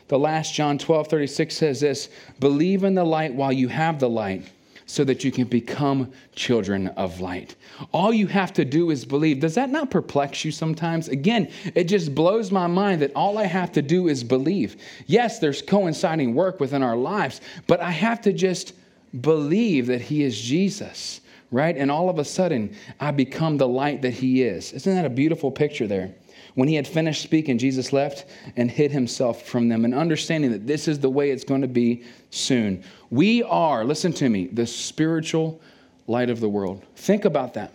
The 0.10 0.20
last 0.20 0.54
John 0.54 0.78
12 0.78 1.08
36 1.08 1.56
says 1.56 1.80
this 1.80 2.10
Believe 2.40 2.84
in 2.84 2.94
the 2.94 3.04
light 3.04 3.34
while 3.34 3.52
you 3.52 3.68
have 3.68 4.00
the 4.00 4.10
light 4.10 4.48
so 4.90 5.04
that 5.04 5.24
you 5.24 5.32
can 5.32 5.46
become 5.46 6.12
children 6.34 6.88
of 6.88 7.22
light. 7.22 7.56
All 7.92 8.12
you 8.12 8.26
have 8.26 8.52
to 8.54 8.66
do 8.66 8.90
is 8.90 9.06
believe. 9.06 9.40
Does 9.40 9.54
that 9.54 9.70
not 9.70 9.92
perplex 9.92 10.44
you 10.44 10.52
sometimes? 10.52 11.10
Again, 11.10 11.52
it 11.76 11.84
just 11.84 12.16
blows 12.16 12.52
my 12.52 12.66
mind 12.66 13.04
that 13.04 13.14
all 13.14 13.38
I 13.38 13.44
have 13.44 13.72
to 13.74 13.84
do 13.84 14.08
is 14.08 14.24
believe. 14.24 14.78
Yes, 15.06 15.38
there's 15.38 15.62
coinciding 15.62 16.34
work 16.34 16.60
within 16.60 16.82
our 16.82 16.98
lives, 16.98 17.40
but 17.68 17.80
I 17.82 17.92
have 17.92 18.20
to 18.22 18.34
just 18.34 18.74
believe 19.22 19.86
that 19.86 20.02
He 20.02 20.24
is 20.24 20.42
Jesus, 20.42 21.22
right? 21.52 21.78
And 21.78 21.92
all 21.92 22.10
of 22.10 22.18
a 22.18 22.26
sudden, 22.26 22.76
I 23.00 23.12
become 23.12 23.58
the 23.58 23.68
light 23.68 24.02
that 24.02 24.14
He 24.16 24.42
is. 24.42 24.74
Isn't 24.74 24.96
that 24.96 25.06
a 25.06 25.10
beautiful 25.10 25.52
picture 25.52 25.86
there? 25.86 26.16
When 26.60 26.68
he 26.68 26.76
had 26.76 26.86
finished 26.86 27.22
speaking, 27.22 27.58
Jesus 27.58 27.94
left 27.94 28.26
and 28.58 28.70
hid 28.70 28.92
himself 28.92 29.44
from 29.44 29.70
them, 29.70 29.86
and 29.86 29.96
understanding 29.96 30.52
that 30.52 30.68
this 30.68 30.90
is 30.90 31.00
the 31.00 31.10
way 31.10 31.32
it's 31.32 31.46
going 31.46 31.62
to 31.62 31.70
be 31.70 32.04
soon. 32.32 32.84
We 33.10 33.44
are, 33.44 33.86
listen 33.86 34.12
to 34.16 34.28
me, 34.28 34.48
the 34.48 34.68
spiritual 34.68 35.62
light 36.08 36.30
of 36.30 36.42
the 36.42 36.50
world. 36.50 36.86
Think 36.98 37.24
about 37.24 37.54
that. 37.54 37.74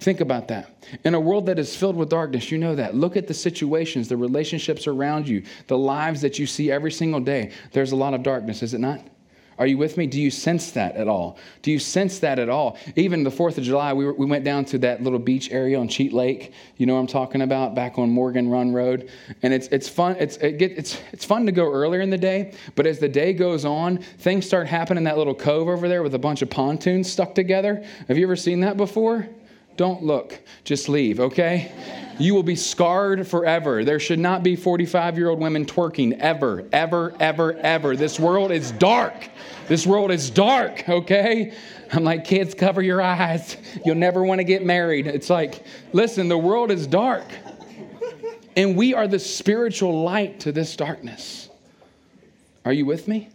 Think 0.00 0.22
about 0.22 0.48
that. 0.48 0.82
In 1.04 1.12
a 1.12 1.20
world 1.20 1.44
that 1.44 1.58
is 1.58 1.76
filled 1.76 1.96
with 1.96 2.08
darkness, 2.08 2.50
you 2.50 2.56
know 2.56 2.74
that. 2.74 2.94
Look 2.94 3.18
at 3.18 3.26
the 3.26 3.34
situations, 3.34 4.08
the 4.08 4.16
relationships 4.16 4.86
around 4.86 5.28
you, 5.28 5.42
the 5.66 5.76
lives 5.76 6.22
that 6.22 6.38
you 6.38 6.46
see 6.46 6.72
every 6.72 6.90
single 6.90 7.20
day. 7.20 7.52
There's 7.72 7.92
a 7.92 7.96
lot 7.96 8.14
of 8.14 8.22
darkness, 8.22 8.62
is 8.62 8.72
it 8.72 8.80
not? 8.80 9.02
Are 9.58 9.66
you 9.66 9.78
with 9.78 9.96
me? 9.96 10.06
Do 10.06 10.20
you 10.20 10.30
sense 10.30 10.72
that 10.72 10.96
at 10.96 11.08
all? 11.08 11.38
Do 11.62 11.70
you 11.70 11.78
sense 11.78 12.18
that 12.20 12.38
at 12.38 12.48
all? 12.48 12.76
Even 12.96 13.22
the 13.22 13.30
4th 13.30 13.58
of 13.58 13.64
July, 13.64 13.92
we, 13.92 14.04
were, 14.04 14.14
we 14.14 14.26
went 14.26 14.44
down 14.44 14.64
to 14.66 14.78
that 14.78 15.02
little 15.02 15.18
beach 15.18 15.50
area 15.50 15.78
on 15.78 15.88
Cheat 15.88 16.12
Lake. 16.12 16.52
You 16.76 16.86
know 16.86 16.94
what 16.94 17.00
I'm 17.00 17.06
talking 17.06 17.42
about? 17.42 17.74
Back 17.74 17.98
on 17.98 18.10
Morgan 18.10 18.48
Run 18.48 18.72
Road. 18.72 19.10
And 19.42 19.54
it's, 19.54 19.68
it's 19.68 19.88
fun. 19.88 20.16
It's, 20.18 20.36
it 20.38 20.58
get, 20.58 20.72
it's, 20.72 21.00
it's 21.12 21.24
fun 21.24 21.46
to 21.46 21.52
go 21.52 21.70
earlier 21.70 22.00
in 22.00 22.10
the 22.10 22.18
day, 22.18 22.54
but 22.74 22.86
as 22.86 22.98
the 22.98 23.08
day 23.08 23.32
goes 23.32 23.64
on, 23.64 23.98
things 23.98 24.46
start 24.46 24.66
happening 24.66 24.98
in 24.98 25.04
that 25.04 25.18
little 25.18 25.34
cove 25.34 25.68
over 25.68 25.88
there 25.88 26.02
with 26.02 26.14
a 26.14 26.18
bunch 26.18 26.42
of 26.42 26.50
pontoons 26.50 27.10
stuck 27.10 27.34
together. 27.34 27.84
Have 28.08 28.18
you 28.18 28.24
ever 28.24 28.36
seen 28.36 28.60
that 28.60 28.76
before? 28.76 29.28
Don't 29.76 30.02
look, 30.02 30.40
just 30.62 30.88
leave, 30.88 31.18
okay? 31.18 31.72
You 32.18 32.34
will 32.34 32.44
be 32.44 32.54
scarred 32.54 33.26
forever. 33.26 33.84
There 33.84 33.98
should 33.98 34.20
not 34.20 34.42
be 34.42 34.54
45 34.54 35.18
year 35.18 35.30
old 35.30 35.40
women 35.40 35.66
twerking 35.66 36.18
ever, 36.20 36.64
ever, 36.72 37.14
ever, 37.18 37.54
ever. 37.54 37.96
This 37.96 38.20
world 38.20 38.52
is 38.52 38.70
dark. 38.72 39.28
This 39.66 39.86
world 39.86 40.12
is 40.12 40.30
dark, 40.30 40.88
okay? 40.88 41.54
I'm 41.92 42.04
like, 42.04 42.24
kids, 42.24 42.54
cover 42.54 42.82
your 42.82 43.02
eyes. 43.02 43.56
You'll 43.84 43.96
never 43.96 44.24
want 44.24 44.38
to 44.38 44.44
get 44.44 44.64
married. 44.64 45.06
It's 45.06 45.30
like, 45.30 45.64
listen, 45.92 46.28
the 46.28 46.38
world 46.38 46.70
is 46.70 46.86
dark. 46.86 47.24
And 48.56 48.76
we 48.76 48.94
are 48.94 49.08
the 49.08 49.18
spiritual 49.18 50.04
light 50.04 50.40
to 50.40 50.52
this 50.52 50.76
darkness. 50.76 51.48
Are 52.64 52.72
you 52.72 52.86
with 52.86 53.08
me? 53.08 53.30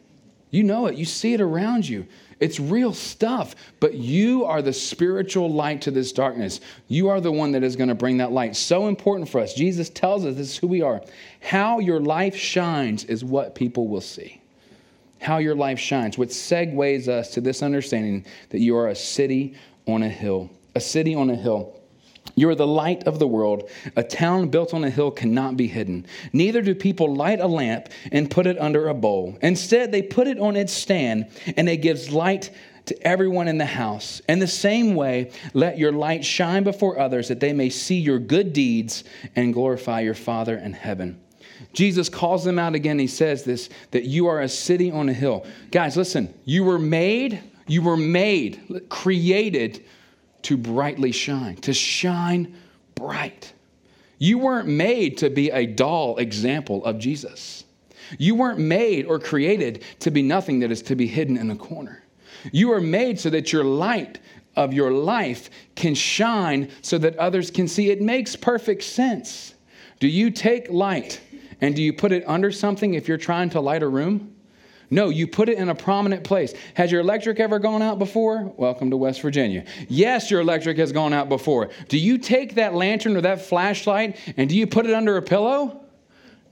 You 0.52 0.64
know 0.64 0.88
it, 0.88 0.96
you 0.96 1.06
see 1.06 1.34
it 1.34 1.42
around 1.42 1.88
you. 1.88 2.08
It's 2.40 2.60
real 2.60 2.94
stuff, 2.94 3.56
but 3.80 3.96
you 3.96 4.46
are 4.46 4.62
the 4.62 4.72
spiritual 4.72 5.52
light 5.52 5.82
to 5.82 5.92
this 5.92 6.14
darkness. 6.14 6.62
You 6.88 7.10
are 7.10 7.20
the 7.20 7.32
one 7.32 7.52
that 7.52 7.64
is 7.64 7.76
going 7.76 7.90
to 7.90 7.96
bring 7.96 8.18
that 8.18 8.32
light. 8.32 8.56
So 8.56 8.88
important 8.88 9.30
for 9.30 9.42
us. 9.42 9.54
Jesus 9.54 9.90
tells 9.90 10.26
us 10.26 10.36
this 10.36 10.52
is 10.52 10.58
who 10.58 10.68
we 10.68 10.82
are. 10.82 11.02
How 11.42 11.80
your 11.80 12.00
life 12.00 12.36
shines 12.36 13.04
is 13.04 13.26
what 13.26 13.56
people 13.56 13.88
will 13.88 14.02
see. 14.02 14.42
How 15.20 15.40
your 15.40 15.56
life 15.56 15.80
shines, 15.80 16.18
which 16.18 16.30
segues 16.30 17.10
us 17.10 17.34
to 17.34 17.42
this 17.42 17.62
understanding 17.62 18.26
that 18.52 18.60
you 18.60 18.78
are 18.78 18.88
a 18.88 18.96
city 18.96 19.56
on 19.86 20.04
a 20.04 20.10
hill. 20.10 20.50
A 20.76 20.80
city 20.80 21.16
on 21.16 21.30
a 21.30 21.36
hill. 21.36 21.79
You 22.36 22.50
are 22.50 22.56
the 22.56 22.68
light 22.68 23.04
of 23.06 23.20
the 23.20 23.28
world. 23.28 23.70
A 23.96 24.04
town 24.04 24.50
built 24.50 24.74
on 24.74 24.84
a 24.84 24.90
hill 24.90 25.12
cannot 25.12 25.58
be 25.58 25.68
hidden. 25.68 26.06
Neither 26.34 26.62
do 26.62 26.76
people 26.76 27.16
light 27.16 27.40
a 27.40 27.48
lamp 27.48 27.90
and 28.12 28.32
put 28.32 28.48
it 28.48 28.60
under 28.60 28.88
a 28.88 28.94
bowl. 28.94 29.38
Instead, 29.42 29.92
they 29.92 30.02
put 30.02 30.28
it 30.28 30.40
on 30.40 30.56
its 30.56 30.74
stand, 30.74 31.28
and 31.58 31.68
it 31.68 31.78
gives 31.78 32.12
light 32.12 32.52
to 32.86 33.08
everyone 33.08 33.48
in 33.48 33.58
the 33.58 33.66
house. 33.66 34.22
In 34.28 34.40
the 34.40 34.48
same 34.48 34.96
way, 34.96 35.32
let 35.54 35.78
your 35.78 35.92
light 35.92 36.26
shine 36.26 36.64
before 36.64 37.00
others 37.00 37.28
that 37.28 37.40
they 37.40 37.54
may 37.54 37.70
see 37.70 38.00
your 38.00 38.20
good 38.20 38.52
deeds 38.52 39.04
and 39.36 39.54
glorify 39.54 40.02
your 40.02 40.16
Father 40.16 40.58
in 40.58 40.74
heaven. 40.74 41.22
Jesus 41.74 42.10
calls 42.10 42.44
them 42.44 42.58
out 42.58 42.74
again. 42.74 42.98
He 42.98 43.08
says 43.08 43.44
this 43.44 43.70
that 43.92 44.06
you 44.06 44.28
are 44.28 44.42
a 44.42 44.50
city 44.50 44.92
on 44.92 45.10
a 45.10 45.14
hill. 45.14 45.46
Guys, 45.72 45.98
listen, 45.98 46.34
you 46.46 46.64
were 46.64 46.80
made, 46.80 47.42
you 47.68 47.82
were 47.82 47.98
made, 47.98 48.86
created 48.90 49.84
to 50.44 50.58
brightly 50.58 51.12
shine, 51.12 51.56
to 51.58 51.74
shine 51.74 52.56
bright. 52.96 53.54
You 54.18 54.38
weren't 54.38 54.68
made 54.68 55.18
to 55.20 55.30
be 55.30 55.50
a 55.50 55.66
dull 55.66 56.18
example 56.18 56.84
of 56.86 57.00
Jesus. 57.00 57.64
You 58.18 58.36
weren't 58.36 58.60
made 58.60 59.06
or 59.06 59.20
created 59.20 59.84
to 60.00 60.12
be 60.12 60.22
nothing 60.22 60.60
that 60.60 60.72
is 60.72 60.82
to 60.84 60.96
be 60.96 61.08
hidden 61.08 61.38
in 61.38 61.52
a 61.52 61.56
corner. 61.56 62.04
You 62.52 62.72
are 62.72 62.82
made 62.82 63.20
so 63.20 63.30
that 63.30 63.54
your 63.54 63.64
light 63.64 64.20
of 64.56 64.74
your 64.74 64.92
life 64.92 65.50
can 65.76 65.96
shine 65.96 66.70
so 66.82 66.98
that 66.98 67.16
others 67.18 67.52
can 67.52 67.68
see. 67.68 67.92
It 67.92 68.02
makes 68.02 68.36
perfect 68.36 68.84
sense. 68.84 69.54
Do 70.00 70.08
you 70.08 70.32
take 70.32 70.70
light 70.70 71.22
and 71.62 71.76
do 71.76 71.84
you 71.84 71.94
put 71.94 72.12
it 72.12 72.24
under 72.28 72.52
something 72.52 72.94
if 72.94 73.08
you're 73.08 73.18
trying 73.18 73.50
to 73.52 73.62
light 73.62 73.84
a 73.84 73.88
room? 73.88 74.36
No, 74.92 75.10
you 75.10 75.28
put 75.28 75.50
it 75.50 75.58
in 75.58 75.70
a 75.70 75.76
prominent 75.76 76.24
place. 76.24 76.54
Has 76.74 76.92
your 76.92 77.02
electric 77.02 77.40
ever 77.40 77.60
gone 77.60 77.82
out 77.82 78.00
before? 78.00 78.54
Welcome 78.58 78.90
to 78.90 78.98
West 78.98 79.22
Virginia. 79.22 79.66
Yes, 79.88 80.32
your 80.32 80.42
electric 80.42 80.78
has 80.78 80.92
gone 80.92 81.14
out 81.14 81.30
before. 81.30 81.70
Do 81.90 82.00
you 82.00 82.18
take 82.18 82.56
that 82.56 82.74
lantern 82.74 83.16
or 83.16 83.22
that 83.22 83.42
flashlight 83.42 84.18
and 84.36 84.50
do 84.50 84.58
you 84.58 84.66
put 84.66 84.88
it 84.88 84.94
under 84.94 85.18
a 85.18 85.22
pillow? 85.22 85.82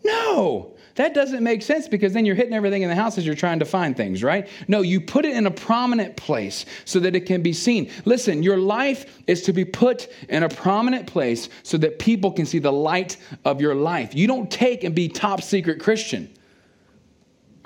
No. 0.04 0.74
That 0.96 1.14
doesn't 1.14 1.44
make 1.44 1.62
sense 1.62 1.88
because 1.88 2.14
then 2.14 2.26
you're 2.26 2.36
hitting 2.36 2.54
everything 2.54 2.82
in 2.82 2.90
the 2.90 2.96
house 2.96 3.18
as 3.20 3.26
you're 3.26 3.36
trying 3.36 3.60
to 3.60 3.66
find 3.66 3.96
things, 3.96 4.24
right? 4.24 4.48
No, 4.68 4.82
you 4.82 5.00
put 5.00 5.26
it 5.26 5.36
in 5.36 5.46
a 5.46 5.52
prominent 5.52 6.16
place 6.16 6.66
so 6.86 7.00
that 7.00 7.16
it 7.16 7.22
can 7.22 7.44
be 7.44 7.54
seen. 7.54 7.92
Listen, 8.06 8.42
your 8.42 8.58
life 8.58 9.22
is 9.28 9.44
to 9.44 9.54
be 9.54 9.64
put 9.64 10.08
in 10.30 10.44
a 10.44 10.50
prominent 10.50 11.06
place 11.06 11.50
so 11.62 11.78
that 11.78 12.00
people 12.00 12.32
can 12.32 12.48
see 12.48 12.58
the 12.58 12.72
light 12.72 13.18
of 13.46 13.62
your 13.62 13.76
life. 13.76 14.16
You 14.16 14.28
don't 14.28 14.50
take 14.50 14.84
and 14.84 14.96
be 14.96 15.08
top 15.08 15.44
secret 15.44 15.80
Christian. 15.80 16.36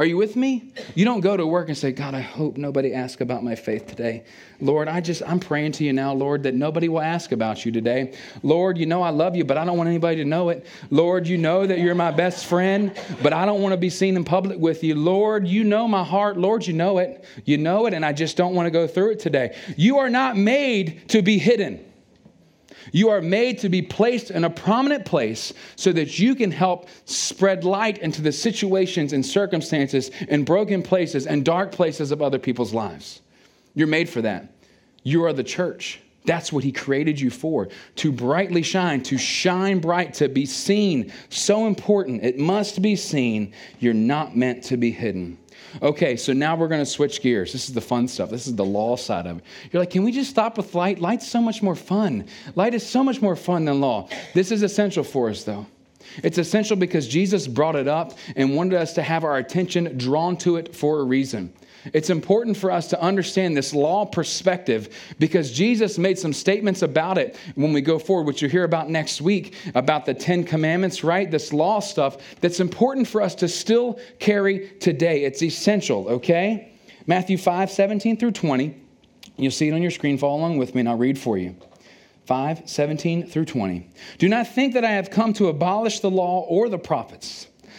Are 0.02 0.06
you 0.06 0.18
with 0.18 0.36
me? 0.36 0.74
You 0.96 1.06
don't 1.06 1.20
go 1.20 1.38
to 1.38 1.46
work 1.46 1.68
and 1.68 1.78
say, 1.78 1.92
God, 1.92 2.16
I 2.16 2.22
hope 2.22 2.58
nobody 2.58 2.92
asks 2.92 3.22
about 3.22 3.44
my 3.44 3.54
faith 3.54 3.86
today. 3.86 4.24
Lord, 4.60 4.88
I 4.88 5.00
just, 5.00 5.22
I'm 5.28 5.40
praying 5.40 5.74
to 5.74 5.84
you 5.84 5.94
now, 5.94 6.12
Lord, 6.12 6.42
that 6.42 6.56
nobody 6.56 6.90
will 6.90 7.02
ask 7.02 7.32
about 7.32 7.64
you 7.68 7.72
today. 7.72 8.16
Lord, 8.42 8.80
you 8.80 8.88
know 8.88 9.04
I 9.04 9.12
love 9.12 9.36
you, 9.36 9.44
but 9.44 9.60
I 9.60 9.64
don't 9.64 9.78
want 9.78 9.90
anybody 9.90 10.16
to 10.16 10.26
know 10.26 10.50
it. 10.50 10.66
Lord, 10.90 11.28
you 11.28 11.38
know 11.38 11.68
that 11.68 11.78
you're 11.78 11.94
my 11.94 12.10
best 12.10 12.48
friend, 12.48 13.00
but 13.22 13.32
I 13.32 13.46
don't 13.46 13.62
want 13.62 13.74
to 13.74 13.78
be 13.78 13.92
seen 13.92 14.16
in 14.16 14.24
public 14.24 14.58
with 14.58 14.84
you. 14.84 14.96
Lord, 14.96 15.48
you 15.48 15.64
know 15.64 15.88
my 15.88 16.04
heart. 16.04 16.36
Lord, 16.36 16.66
you 16.66 16.74
know 16.74 16.98
it. 16.98 17.24
You 17.46 17.60
know 17.60 17.86
it, 17.86 17.94
and 17.94 18.04
I 18.04 18.12
just 18.12 18.36
don't 18.36 18.56
want 18.56 18.66
to 18.66 18.72
go 18.72 18.88
through 18.88 19.12
it 19.12 19.20
today. 19.20 19.56
You 19.78 20.00
are 20.00 20.10
not 20.10 20.36
made 20.36 21.10
to 21.10 21.22
be 21.22 21.38
hidden. 21.38 21.91
You 22.92 23.10
are 23.10 23.22
made 23.22 23.60
to 23.60 23.70
be 23.70 23.82
placed 23.82 24.32
in 24.32 24.44
a 24.44 24.50
prominent 24.50 25.06
place 25.06 25.54
so 25.76 25.92
that 25.94 26.20
you 26.20 26.36
can 26.36 26.52
help 26.52 26.88
spread 27.06 27.64
light 27.64 27.98
into 28.00 28.22
the 28.22 28.32
situations 28.32 29.14
and 29.14 29.26
circumstances 29.26 30.12
and 30.30 30.46
broken 30.46 30.82
places 30.82 31.28
and 31.28 31.46
dark 31.46 31.72
places 31.72 32.12
of 32.12 32.22
other 32.22 32.40
people's 32.40 32.74
lives. 32.74 33.22
You're 33.74 33.88
made 33.88 34.10
for 34.10 34.22
that. 34.22 34.54
You 35.04 35.26
are 35.26 35.34
the 35.34 35.44
church. 35.44 36.00
That's 36.26 36.54
what 36.54 36.64
he 36.64 36.72
created 36.72 37.20
you 37.20 37.32
for 37.32 37.70
to 37.96 38.12
brightly 38.12 38.62
shine, 38.62 39.02
to 39.04 39.18
shine 39.18 39.80
bright, 39.80 40.14
to 40.16 40.30
be 40.30 40.46
seen. 40.46 41.12
So 41.30 41.66
important. 41.66 42.24
It 42.24 42.38
must 42.38 42.82
be 42.82 42.96
seen. 42.96 43.54
You're 43.80 43.94
not 43.94 44.38
meant 44.38 44.64
to 44.66 44.78
be 44.78 44.92
hidden. 44.92 45.38
Okay, 45.82 46.16
so 46.16 46.34
now 46.34 46.56
we're 46.56 46.68
going 46.68 46.82
to 46.82 46.86
switch 46.86 47.22
gears. 47.22 47.54
This 47.54 47.68
is 47.70 47.74
the 47.74 47.82
fun 47.82 48.08
stuff. 48.08 48.30
This 48.30 48.48
is 48.48 48.56
the 48.56 48.66
law 48.66 48.96
side 48.96 49.26
of 49.26 49.38
it. 49.38 49.44
You're 49.72 49.82
like, 49.82 49.90
can 49.90 50.04
we 50.04 50.12
just 50.12 50.30
stop 50.30 50.58
with 50.58 50.76
light? 50.76 51.00
Light's 51.00 51.28
so 51.28 51.42
much 51.42 51.62
more 51.62 51.76
fun. 51.76 52.26
Light 52.56 52.74
is 52.74 52.86
so 52.86 53.04
much 53.04 53.22
more 53.22 53.36
fun 53.36 53.66
than 53.66 53.82
law. 53.82 54.10
This 54.34 54.52
is 54.52 54.64
essential 54.64 55.04
for 55.04 55.30
us, 55.30 55.44
though. 55.44 55.66
It's 56.24 56.38
essential 56.38 56.76
because 56.76 57.08
Jesus 57.08 57.48
brought 57.48 57.76
it 57.76 57.88
up 57.88 58.18
and 58.36 58.56
wanted 58.56 58.76
us 58.76 58.94
to 58.94 59.02
have 59.02 59.24
our 59.24 59.38
attention 59.38 59.98
drawn 59.98 60.36
to 60.38 60.58
it 60.58 60.76
for 60.76 61.00
a 61.00 61.04
reason. 61.04 61.54
It's 61.94 62.10
important 62.10 62.58
for 62.58 62.72
us 62.72 62.88
to 62.88 63.02
understand 63.02 63.58
this 63.58 63.74
law 63.74 64.06
perspective 64.06 64.96
because 65.20 65.52
Jesus 65.52 65.98
made 65.98 66.20
some 66.20 66.34
statements 66.34 66.82
about 66.82 67.18
it 67.18 67.36
when 67.56 67.74
we 67.74 67.82
go 67.82 67.98
forward, 68.00 68.28
which 68.28 68.42
you'll 68.42 68.52
hear 68.52 68.64
about 68.64 68.90
next 68.90 69.22
week 69.22 69.56
about 69.76 70.06
the 70.06 70.14
Ten 70.14 70.44
Commandments, 70.44 71.04
right? 71.04 71.30
This 71.30 71.54
law 71.54 71.80
stuff 71.80 72.18
that's 72.40 72.60
important 72.60 73.08
for 73.08 73.22
us 73.22 73.36
to 73.36 73.48
still 73.48 74.00
carry 74.20 74.70
today. 74.80 75.24
It's 75.24 75.42
essential, 75.42 76.08
okay? 76.08 76.74
Matthew 77.08 77.38
5 77.38 77.72
17 77.72 78.18
through 78.18 78.32
20. 78.32 78.76
You'll 79.38 79.52
see 79.52 79.70
it 79.70 79.74
on 79.74 79.82
your 79.82 79.92
screen. 79.92 80.18
Follow 80.18 80.38
along 80.38 80.58
with 80.58 80.76
me, 80.76 80.82
and 80.82 80.90
I'll 80.90 80.98
read 80.98 81.18
for 81.18 81.38
you. 81.38 81.56
5 82.26 82.70
17 82.70 83.28
through 83.28 83.46
20. 83.46 83.90
Do 84.20 84.30
not 84.30 84.48
think 84.48 84.74
that 84.76 84.86
I 84.86 84.92
have 84.92 85.10
come 85.10 85.34
to 85.34 85.48
abolish 85.48 86.00
the 86.00 86.12
law 86.12 86.42
or 86.42 86.70
the 86.70 86.78
prophets. 86.78 87.48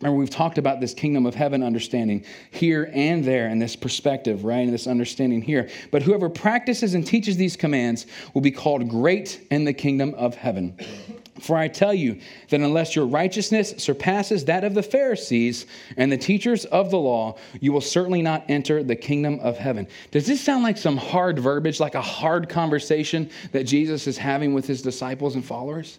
Remember, 0.00 0.18
we've 0.18 0.30
talked 0.30 0.56
about 0.56 0.80
this 0.80 0.94
kingdom 0.94 1.26
of 1.26 1.34
heaven 1.34 1.62
understanding 1.62 2.24
here 2.50 2.90
and 2.94 3.22
there, 3.22 3.48
and 3.48 3.60
this 3.60 3.76
perspective, 3.76 4.44
right? 4.44 4.60
And 4.60 4.72
this 4.72 4.86
understanding 4.86 5.42
here. 5.42 5.68
But 5.90 6.02
whoever 6.02 6.30
practices 6.30 6.94
and 6.94 7.06
teaches 7.06 7.36
these 7.36 7.54
commands 7.54 8.06
will 8.32 8.40
be 8.40 8.50
called 8.50 8.88
great 8.88 9.46
in 9.50 9.64
the 9.64 9.74
kingdom 9.74 10.14
of 10.14 10.34
heaven. 10.34 10.74
For 11.40 11.56
I 11.56 11.68
tell 11.68 11.94
you 11.94 12.18
that 12.48 12.60
unless 12.60 12.94
your 12.94 13.06
righteousness 13.06 13.74
surpasses 13.78 14.44
that 14.46 14.64
of 14.64 14.74
the 14.74 14.82
Pharisees 14.82 15.66
and 15.96 16.10
the 16.10 16.18
teachers 16.18 16.64
of 16.66 16.90
the 16.90 16.98
law, 16.98 17.36
you 17.60 17.72
will 17.72 17.80
certainly 17.80 18.22
not 18.22 18.44
enter 18.48 18.82
the 18.82 18.96
kingdom 18.96 19.38
of 19.40 19.56
heaven. 19.56 19.86
Does 20.10 20.26
this 20.26 20.40
sound 20.40 20.62
like 20.62 20.76
some 20.76 20.96
hard 20.96 21.38
verbiage, 21.38 21.80
like 21.80 21.94
a 21.94 22.02
hard 22.02 22.48
conversation 22.48 23.30
that 23.52 23.64
Jesus 23.64 24.06
is 24.06 24.18
having 24.18 24.54
with 24.54 24.66
his 24.66 24.82
disciples 24.82 25.34
and 25.34 25.44
followers? 25.44 25.98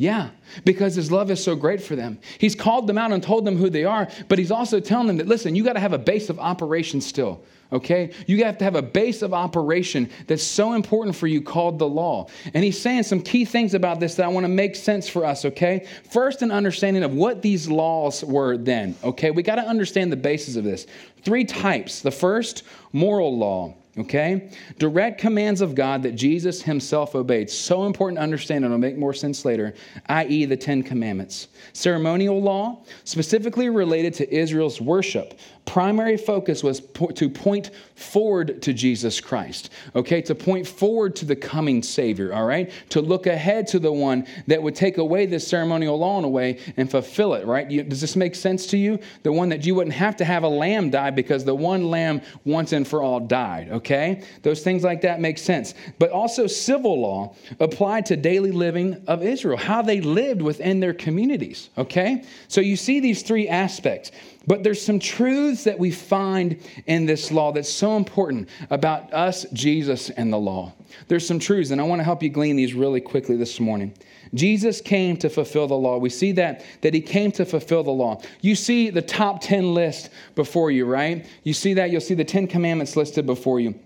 Yeah, 0.00 0.30
because 0.64 0.94
his 0.94 1.12
love 1.12 1.30
is 1.30 1.44
so 1.44 1.54
great 1.54 1.82
for 1.82 1.94
them. 1.94 2.20
He's 2.38 2.54
called 2.54 2.86
them 2.86 2.96
out 2.96 3.12
and 3.12 3.22
told 3.22 3.44
them 3.44 3.58
who 3.58 3.68
they 3.68 3.84
are, 3.84 4.08
but 4.28 4.38
he's 4.38 4.50
also 4.50 4.80
telling 4.80 5.08
them 5.08 5.18
that, 5.18 5.28
listen, 5.28 5.54
you 5.54 5.62
got 5.62 5.74
to 5.74 5.80
have 5.80 5.92
a 5.92 5.98
base 5.98 6.30
of 6.30 6.40
operation 6.40 7.02
still, 7.02 7.44
okay? 7.70 8.10
You 8.26 8.42
have 8.44 8.56
to 8.56 8.64
have 8.64 8.76
a 8.76 8.82
base 8.82 9.20
of 9.20 9.34
operation 9.34 10.08
that's 10.26 10.42
so 10.42 10.72
important 10.72 11.16
for 11.16 11.26
you 11.26 11.42
called 11.42 11.78
the 11.78 11.86
law. 11.86 12.28
And 12.54 12.64
he's 12.64 12.80
saying 12.80 13.02
some 13.02 13.20
key 13.20 13.44
things 13.44 13.74
about 13.74 14.00
this 14.00 14.14
that 14.14 14.24
I 14.24 14.28
want 14.28 14.44
to 14.44 14.48
make 14.48 14.74
sense 14.74 15.06
for 15.06 15.26
us, 15.26 15.44
okay? 15.44 15.86
First, 16.10 16.40
an 16.40 16.50
understanding 16.50 17.02
of 17.02 17.12
what 17.12 17.42
these 17.42 17.68
laws 17.68 18.24
were 18.24 18.56
then, 18.56 18.96
okay? 19.04 19.30
We 19.30 19.42
got 19.42 19.56
to 19.56 19.68
understand 19.68 20.10
the 20.10 20.16
basis 20.16 20.56
of 20.56 20.64
this. 20.64 20.86
Three 21.24 21.44
types. 21.44 22.00
The 22.00 22.10
first, 22.10 22.62
moral 22.94 23.36
law. 23.36 23.74
Okay? 23.98 24.50
Direct 24.78 25.20
commands 25.20 25.60
of 25.60 25.74
God 25.74 26.02
that 26.04 26.14
Jesus 26.14 26.62
himself 26.62 27.14
obeyed. 27.14 27.50
So 27.50 27.86
important 27.86 28.18
to 28.18 28.22
understand, 28.22 28.64
and 28.64 28.72
it'll 28.72 28.78
make 28.78 28.96
more 28.96 29.12
sense 29.12 29.44
later, 29.44 29.74
i.e., 30.06 30.44
the 30.44 30.56
Ten 30.56 30.82
Commandments. 30.82 31.48
Ceremonial 31.72 32.40
law, 32.40 32.84
specifically 33.04 33.68
related 33.68 34.14
to 34.14 34.32
Israel's 34.32 34.80
worship, 34.80 35.38
primary 35.70 36.16
focus 36.16 36.64
was 36.64 36.80
po- 36.80 37.06
to 37.06 37.30
point 37.30 37.70
forward 37.94 38.60
to 38.60 38.72
Jesus 38.72 39.20
Christ, 39.20 39.70
okay? 39.94 40.20
To 40.22 40.34
point 40.34 40.66
forward 40.66 41.14
to 41.16 41.24
the 41.24 41.36
coming 41.36 41.80
Savior, 41.80 42.34
all 42.34 42.44
right? 42.44 42.72
To 42.88 43.00
look 43.00 43.28
ahead 43.28 43.68
to 43.68 43.78
the 43.78 43.92
one 43.92 44.26
that 44.48 44.60
would 44.60 44.74
take 44.74 44.98
away 44.98 45.26
this 45.26 45.46
ceremonial 45.46 45.96
law 45.96 46.18
in 46.18 46.24
a 46.24 46.28
way 46.28 46.58
and 46.76 46.90
fulfill 46.90 47.34
it, 47.34 47.46
right? 47.46 47.70
You, 47.70 47.84
does 47.84 48.00
this 48.00 48.16
make 48.16 48.34
sense 48.34 48.66
to 48.66 48.76
you? 48.76 48.98
The 49.22 49.30
one 49.30 49.48
that 49.50 49.64
you 49.64 49.76
wouldn't 49.76 49.94
have 49.94 50.16
to 50.16 50.24
have 50.24 50.42
a 50.42 50.48
lamb 50.48 50.90
die 50.90 51.12
because 51.12 51.44
the 51.44 51.54
one 51.54 51.88
lamb 51.88 52.20
once 52.44 52.72
and 52.72 52.86
for 52.86 53.00
all 53.00 53.20
died, 53.20 53.68
okay? 53.70 54.24
Those 54.42 54.64
things 54.64 54.82
like 54.82 55.02
that 55.02 55.20
make 55.20 55.38
sense. 55.38 55.74
But 56.00 56.10
also, 56.10 56.48
civil 56.48 57.00
law 57.00 57.36
applied 57.60 58.06
to 58.06 58.16
daily 58.16 58.50
living 58.50 59.04
of 59.06 59.22
Israel, 59.22 59.56
how 59.56 59.82
they 59.82 60.00
lived 60.00 60.42
within 60.42 60.80
their 60.80 60.94
communities, 60.94 61.70
okay? 61.78 62.24
So 62.48 62.60
you 62.60 62.74
see 62.74 62.98
these 62.98 63.22
three 63.22 63.46
aspects. 63.46 64.10
But 64.50 64.64
there's 64.64 64.84
some 64.84 64.98
truths 64.98 65.62
that 65.62 65.78
we 65.78 65.92
find 65.92 66.60
in 66.86 67.06
this 67.06 67.30
law 67.30 67.52
that's 67.52 67.70
so 67.72 67.96
important 67.96 68.48
about 68.70 69.14
us, 69.14 69.46
Jesus, 69.52 70.10
and 70.10 70.32
the 70.32 70.38
law. 70.38 70.72
There's 71.06 71.24
some 71.24 71.38
truths, 71.38 71.70
and 71.70 71.80
I 71.80 71.84
want 71.84 72.00
to 72.00 72.04
help 72.04 72.20
you 72.20 72.30
glean 72.30 72.56
these 72.56 72.74
really 72.74 73.00
quickly 73.00 73.36
this 73.36 73.60
morning. 73.60 73.94
Jesus 74.34 74.80
came 74.80 75.16
to 75.18 75.28
fulfill 75.28 75.68
the 75.68 75.76
law. 75.76 75.98
We 75.98 76.10
see 76.10 76.32
that 76.32 76.64
that 76.80 76.94
he 76.94 77.00
came 77.00 77.30
to 77.30 77.44
fulfill 77.44 77.84
the 77.84 77.92
law. 77.92 78.20
You 78.40 78.56
see 78.56 78.90
the 78.90 79.02
top 79.02 79.40
10 79.40 79.72
list 79.72 80.10
before 80.34 80.72
you, 80.72 80.84
right? 80.84 81.24
You 81.44 81.54
see 81.54 81.74
that 81.74 81.92
you'll 81.92 82.00
see 82.00 82.14
the 82.14 82.24
10 82.24 82.48
commandments 82.48 82.96
listed 82.96 83.26
before 83.26 83.60
you 83.60 83.78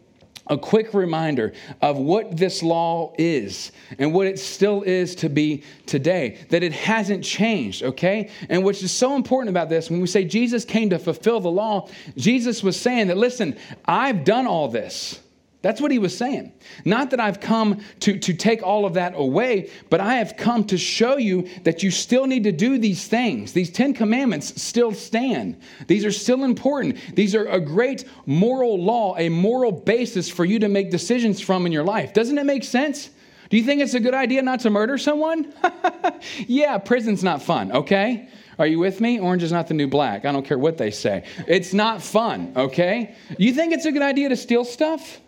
a 0.47 0.59
quick 0.59 0.93
reminder 0.93 1.53
of 1.81 1.97
what 1.97 2.37
this 2.37 2.63
law 2.63 3.15
is 3.19 3.73
and 3.99 4.13
what 4.13 4.27
it 4.27 4.39
still 4.39 4.83
is 4.83 5.15
to 5.17 5.29
be 5.29 5.63
today, 5.87 6.39
that 6.51 6.63
it 6.63 6.73
hasn't 6.73 7.25
changed, 7.25 7.83
okay? 7.83 8.31
And 8.49 8.63
which 8.65 8.83
is 8.83 8.93
so 8.93 9.17
important 9.17 9.51
about 9.51 9.69
this, 9.69 9.91
when 9.91 10.01
we 10.01 10.07
say 10.07 10.25
Jesus 10.25 10.65
came 10.65 10.91
to 10.91 10.99
fulfill 10.99 11.41
the 11.41 11.51
law, 11.51 11.89
Jesus 12.17 12.63
was 12.63 12.79
saying 12.79 13.09
that, 13.09 13.17
listen, 13.17 13.57
I've 13.87 14.25
done 14.25 14.47
all 14.47 14.69
this. 14.69 15.21
That's 15.65 15.81
what 15.81 15.91
he 15.91 15.99
was 15.99 16.15
saying. 16.15 16.53
Not 16.85 17.09
that 17.13 17.21
I've 17.21 17.41
come 17.41 17.81
to, 18.01 18.19
to 18.19 18.35
take 18.35 18.63
all 18.63 18.85
of 18.85 18.93
that 18.95 19.15
away, 19.17 19.71
but 19.89 19.99
I 19.99 20.17
have 20.17 20.37
come 20.37 20.65
to 20.65 20.77
show 20.77 21.17
you 21.17 21.49
that 21.63 21.83
you 21.83 21.91
still 21.91 22.27
need 22.27 22.45
to 22.45 22.53
do 22.53 22.77
these 22.77 23.09
things. 23.09 23.55
These 23.55 23.71
Ten 23.71 23.95
Commandments 23.95 24.61
still 24.61 24.93
stand. 24.93 25.59
These 25.87 26.05
are 26.05 26.13
still 26.13 26.45
important. 26.45 26.99
These 27.17 27.35
are 27.35 27.47
a 27.47 27.59
great 27.59 28.05
moral 28.27 28.79
law, 28.79 29.17
a 29.17 29.31
moral 29.31 29.73
basis 29.73 30.29
for 30.29 30.45
you 30.45 30.59
to 30.59 30.69
make 30.69 30.91
decisions 30.91 31.41
from 31.41 31.65
in 31.65 31.73
your 31.73 31.83
life. 31.83 32.13
Doesn't 32.13 32.37
it 32.37 32.45
make 32.45 32.65
sense? 32.65 33.09
Do 33.49 33.57
you 33.57 33.63
think 33.63 33.81
it's 33.81 33.95
a 33.95 34.01
good 34.01 34.13
idea 34.13 34.43
not 34.43 34.61
to 34.61 34.71
murder 34.71 34.99
someone? 34.99 35.51
yeah, 36.47 36.77
prison's 36.77 37.25
not 37.25 37.41
fun, 37.41 37.73
okay? 37.73 38.29
Are 38.59 38.67
you 38.67 38.79
with 38.79 39.01
me? 39.01 39.19
Orange 39.19 39.43
is 39.43 39.51
not 39.51 39.69
the 39.69 39.75
new 39.75 39.89
black. 39.89 40.27
I 40.27 40.33
don't 40.33 40.45
care 40.45 40.59
what 40.59 40.77
they 40.77 40.91
say. 40.91 41.25
It's 41.49 41.73
not 41.73 42.03
fun, 42.03 42.53
okay? 42.55 43.15
You 43.39 43.55
think 43.55 43.73
it's 43.73 43.87
a 43.87 43.93
good 43.93 44.03
idea 44.03 44.29
to 44.29 44.37
steal 44.37 44.67
stuff? 44.67 45.23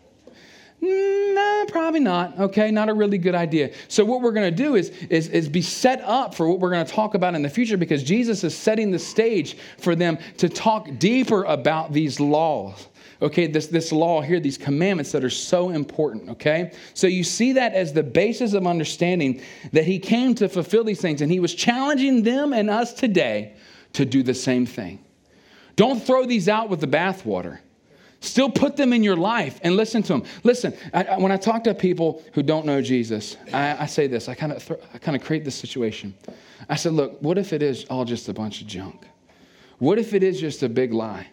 Mm, 0.83 1.35
nah, 1.35 1.64
probably 1.66 2.00
not. 2.00 2.38
Okay, 2.38 2.71
not 2.71 2.88
a 2.88 2.95
really 2.95 3.18
good 3.18 3.35
idea. 3.35 3.73
So 3.88 4.04
what 4.04 4.21
we're 4.21 4.33
going 4.33 4.50
to 4.54 4.56
do 4.56 4.75
is, 4.75 4.90
is, 5.09 5.28
is 5.28 5.49
be 5.49 5.62
set 5.62 6.02
up 6.02 6.35
for 6.35 6.49
what 6.49 6.61
we're 6.61 6.71
going 6.71 6.85
to 6.85 6.92
talk 6.92 7.14
about 7.14 7.35
in 7.35 7.42
the 7.42 7.49
future 7.49 7.76
because 7.76 8.02
Jesus 8.02 8.45
is 8.45 8.54
setting 8.54 8.90
the 8.90 8.99
stage 8.99 9.56
for 9.78 9.95
them 9.95 10.18
to 10.38 10.49
talk 10.49 10.88
deeper 10.99 11.45
about 11.45 11.92
these 11.92 12.21
laws. 12.21 12.88
Okay, 13.23 13.47
this, 13.47 13.68
this 13.68 13.92
law 13.92 14.21
here, 14.21 14.38
these 14.40 14.59
commandments 14.59 15.11
that 15.12 15.25
are 15.25 15.30
so 15.30 15.71
important, 15.71 16.28
okay? 16.28 16.73
So 16.92 17.06
you 17.06 17.25
see 17.25 17.52
that 17.52 17.73
as 17.73 17.95
the 17.95 18.02
basis 18.02 18.52
of 18.52 18.66
understanding 18.66 19.40
that 19.73 19.85
he 19.85 19.99
came 19.99 20.35
to 20.35 20.50
fulfill 20.50 20.85
these 20.85 21.00
things 21.00 21.23
and 21.23 21.33
he 21.33 21.40
was 21.40 21.54
challenging 21.54 22.23
them 22.23 22.52
and 22.52 22.68
us 22.68 22.92
today 22.92 23.54
to 23.95 24.04
do 24.04 24.23
the 24.23 24.35
same 24.35 24.66
thing. 24.66 25.02
Don't 25.76 26.02
throw 26.02 26.26
these 26.26 26.47
out 26.47 26.68
with 26.68 26.80
the 26.80 26.87
bathwater. 26.87 27.61
Still 28.26 28.50
put 28.50 28.76
them 28.76 28.92
in 28.92 29.02
your 29.02 29.16
life 29.16 29.61
and 29.62 29.76
listen 29.76 30.02
to 30.02 30.12
them. 30.14 30.25
Listen, 30.42 30.75
I, 30.92 31.04
I, 31.04 31.18
when 31.18 31.30
I 31.30 31.37
talk 31.37 31.62
to 31.64 31.75
people 31.75 32.23
who 32.33 32.42
don't 32.42 32.66
know 32.66 32.83
Jesus, 32.83 33.37
I, 33.52 33.85
I 33.85 33.87
say 33.87 34.09
this. 34.09 34.28
I 34.28 34.35
kind 34.35 34.52
of 34.52 34.73
I 34.92 34.99
kind 34.99 35.16
of 35.16 35.23
create 35.23 35.45
this 35.45 35.54
situation. 35.54 36.14
I 36.68 36.75
said, 36.75 36.92
look, 36.92 37.23
what 37.23 37.38
if 37.38 37.52
it 37.52 37.62
is 37.62 37.85
all 37.85 38.04
just 38.04 38.28
a 38.28 38.35
bunch 38.35 38.61
of 38.61 38.66
junk? 38.66 39.06
What 39.78 39.99
if 39.99 40.12
it 40.12 40.23
is 40.23 40.40
just 40.40 40.62
a 40.62 40.68
big 40.68 40.92
lie? 40.92 41.28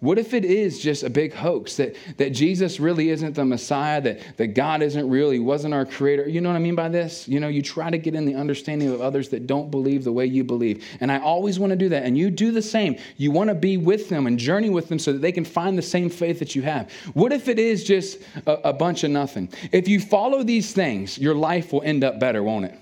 What 0.00 0.18
if 0.18 0.34
it 0.34 0.44
is 0.44 0.78
just 0.78 1.02
a 1.02 1.10
big 1.10 1.32
hoax 1.32 1.76
that, 1.76 1.96
that 2.18 2.30
Jesus 2.30 2.78
really 2.78 3.08
isn't 3.10 3.34
the 3.34 3.44
Messiah, 3.44 4.00
that, 4.02 4.36
that 4.36 4.48
God 4.48 4.82
isn't 4.82 5.08
real, 5.08 5.30
He 5.30 5.38
wasn't 5.38 5.72
our 5.72 5.86
creator? 5.86 6.28
You 6.28 6.40
know 6.40 6.50
what 6.50 6.56
I 6.56 6.60
mean 6.60 6.74
by 6.74 6.88
this? 6.88 7.26
You 7.26 7.40
know, 7.40 7.48
you 7.48 7.62
try 7.62 7.90
to 7.90 7.96
get 7.96 8.14
in 8.14 8.26
the 8.26 8.34
understanding 8.34 8.90
of 8.90 9.00
others 9.00 9.30
that 9.30 9.46
don't 9.46 9.70
believe 9.70 10.04
the 10.04 10.12
way 10.12 10.26
you 10.26 10.44
believe. 10.44 10.84
And 11.00 11.10
I 11.10 11.18
always 11.20 11.58
want 11.58 11.70
to 11.70 11.76
do 11.76 11.88
that. 11.90 12.02
And 12.02 12.16
you 12.16 12.30
do 12.30 12.52
the 12.52 12.62
same. 12.62 12.96
You 13.16 13.30
want 13.30 13.48
to 13.48 13.54
be 13.54 13.78
with 13.78 14.08
them 14.08 14.26
and 14.26 14.38
journey 14.38 14.70
with 14.70 14.88
them 14.88 14.98
so 14.98 15.12
that 15.12 15.20
they 15.20 15.32
can 15.32 15.44
find 15.44 15.78
the 15.78 15.82
same 15.82 16.10
faith 16.10 16.38
that 16.40 16.54
you 16.54 16.62
have. 16.62 16.90
What 17.14 17.32
if 17.32 17.48
it 17.48 17.58
is 17.58 17.82
just 17.82 18.20
a, 18.46 18.68
a 18.68 18.72
bunch 18.72 19.02
of 19.02 19.10
nothing? 19.10 19.48
If 19.72 19.88
you 19.88 20.00
follow 20.00 20.42
these 20.42 20.72
things, 20.72 21.18
your 21.18 21.34
life 21.34 21.72
will 21.72 21.82
end 21.82 22.04
up 22.04 22.20
better, 22.20 22.42
won't 22.42 22.66
it? 22.66 22.78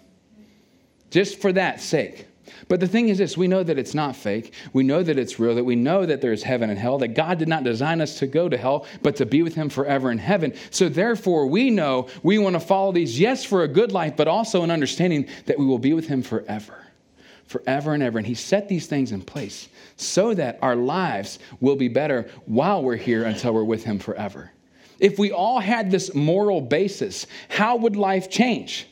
Just 1.11 1.41
for 1.41 1.53
that 1.53 1.81
sake. 1.81 2.27
But 2.69 2.81
the 2.81 2.89
thing 2.89 3.09
is 3.09 3.19
this 3.19 3.37
we 3.37 3.49
know 3.49 3.63
that 3.63 3.79
it's 3.79 3.95
not 3.95 4.17
fake. 4.17 4.53
We 4.73 4.83
know 4.83 5.03
that 5.03 5.19
it's 5.19 5.39
real, 5.39 5.55
that 5.55 5.65
we 5.65 5.77
know 5.77 6.07
that 6.07 6.21
there's 6.21 6.43
heaven 6.43 6.71
and 6.71 6.79
hell, 6.79 6.99
that 6.99 7.09
God 7.09 7.39
did 7.39 7.49
not 7.49 7.65
design 7.65 8.01
us 8.01 8.19
to 8.19 8.27
go 8.27 8.49
to 8.49 8.57
hell, 8.57 8.87
but 9.03 9.17
to 9.17 9.27
be 9.27 9.43
with 9.43 9.55
Him 9.55 9.69
forever 9.69 10.11
in 10.11 10.19
heaven. 10.19 10.55
So 10.71 10.89
therefore, 10.89 11.47
we 11.47 11.71
know 11.71 12.09
we 12.23 12.39
want 12.39 12.55
to 12.55 12.61
follow 12.61 12.93
these, 12.93 13.19
yes, 13.19 13.45
for 13.45 13.63
a 13.63 13.69
good 13.69 13.93
life, 13.93 14.17
but 14.17 14.29
also 14.29 14.63
an 14.63 14.71
understanding 14.71 15.29
that 15.47 15.59
we 15.59 15.67
will 15.67 15.79
be 15.79 15.95
with 15.95 16.07
Him 16.07 16.23
forever. 16.23 16.79
Forever 17.47 17.95
and 17.95 18.03
ever. 18.03 18.19
And 18.19 18.27
He 18.27 18.35
set 18.35 18.69
these 18.69 18.87
things 18.87 19.13
in 19.13 19.23
place 19.23 19.69
so 19.97 20.35
that 20.35 20.59
our 20.63 20.77
lives 20.77 21.39
will 21.61 21.77
be 21.77 21.89
better 21.89 22.29
while 22.47 22.83
we're 22.83 22.97
here 22.97 23.25
until 23.25 23.55
we're 23.55 23.65
with 23.65 23.85
Him 23.85 23.99
forever. 23.99 24.51
If 24.99 25.19
we 25.19 25.33
all 25.33 25.61
had 25.61 25.91
this 25.91 26.15
moral 26.15 26.61
basis, 26.61 27.27
how 27.49 27.77
would 27.77 27.97
life 27.97 28.31
change? 28.31 28.87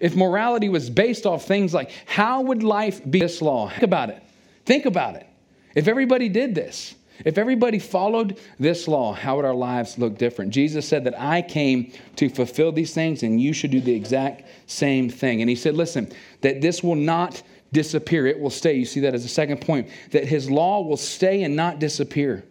If 0.00 0.16
morality 0.16 0.68
was 0.68 0.90
based 0.90 1.26
off 1.26 1.44
things 1.44 1.74
like 1.74 1.90
how 2.06 2.42
would 2.42 2.62
life 2.62 3.00
be 3.10 3.20
this 3.20 3.42
law? 3.42 3.68
Think 3.68 3.82
about 3.82 4.10
it. 4.10 4.22
Think 4.64 4.86
about 4.86 5.16
it. 5.16 5.26
If 5.74 5.88
everybody 5.88 6.28
did 6.28 6.54
this, 6.54 6.94
if 7.24 7.38
everybody 7.38 7.78
followed 7.78 8.38
this 8.58 8.88
law, 8.88 9.12
how 9.12 9.36
would 9.36 9.44
our 9.44 9.54
lives 9.54 9.98
look 9.98 10.18
different? 10.18 10.50
Jesus 10.50 10.88
said 10.88 11.04
that 11.04 11.18
I 11.20 11.42
came 11.42 11.92
to 12.16 12.28
fulfill 12.28 12.72
these 12.72 12.94
things 12.94 13.22
and 13.22 13.40
you 13.40 13.52
should 13.52 13.70
do 13.70 13.80
the 13.80 13.94
exact 13.94 14.44
same 14.66 15.08
thing. 15.08 15.40
And 15.40 15.48
he 15.48 15.56
said, 15.56 15.74
listen, 15.74 16.10
that 16.40 16.60
this 16.60 16.82
will 16.82 16.96
not 16.96 17.42
disappear, 17.72 18.26
it 18.26 18.38
will 18.38 18.50
stay. 18.50 18.74
You 18.74 18.84
see 18.84 19.00
that 19.00 19.14
as 19.14 19.24
a 19.24 19.28
second 19.28 19.60
point, 19.60 19.88
that 20.10 20.26
his 20.26 20.50
law 20.50 20.82
will 20.82 20.96
stay 20.96 21.42
and 21.42 21.56
not 21.56 21.78
disappear. 21.78 22.44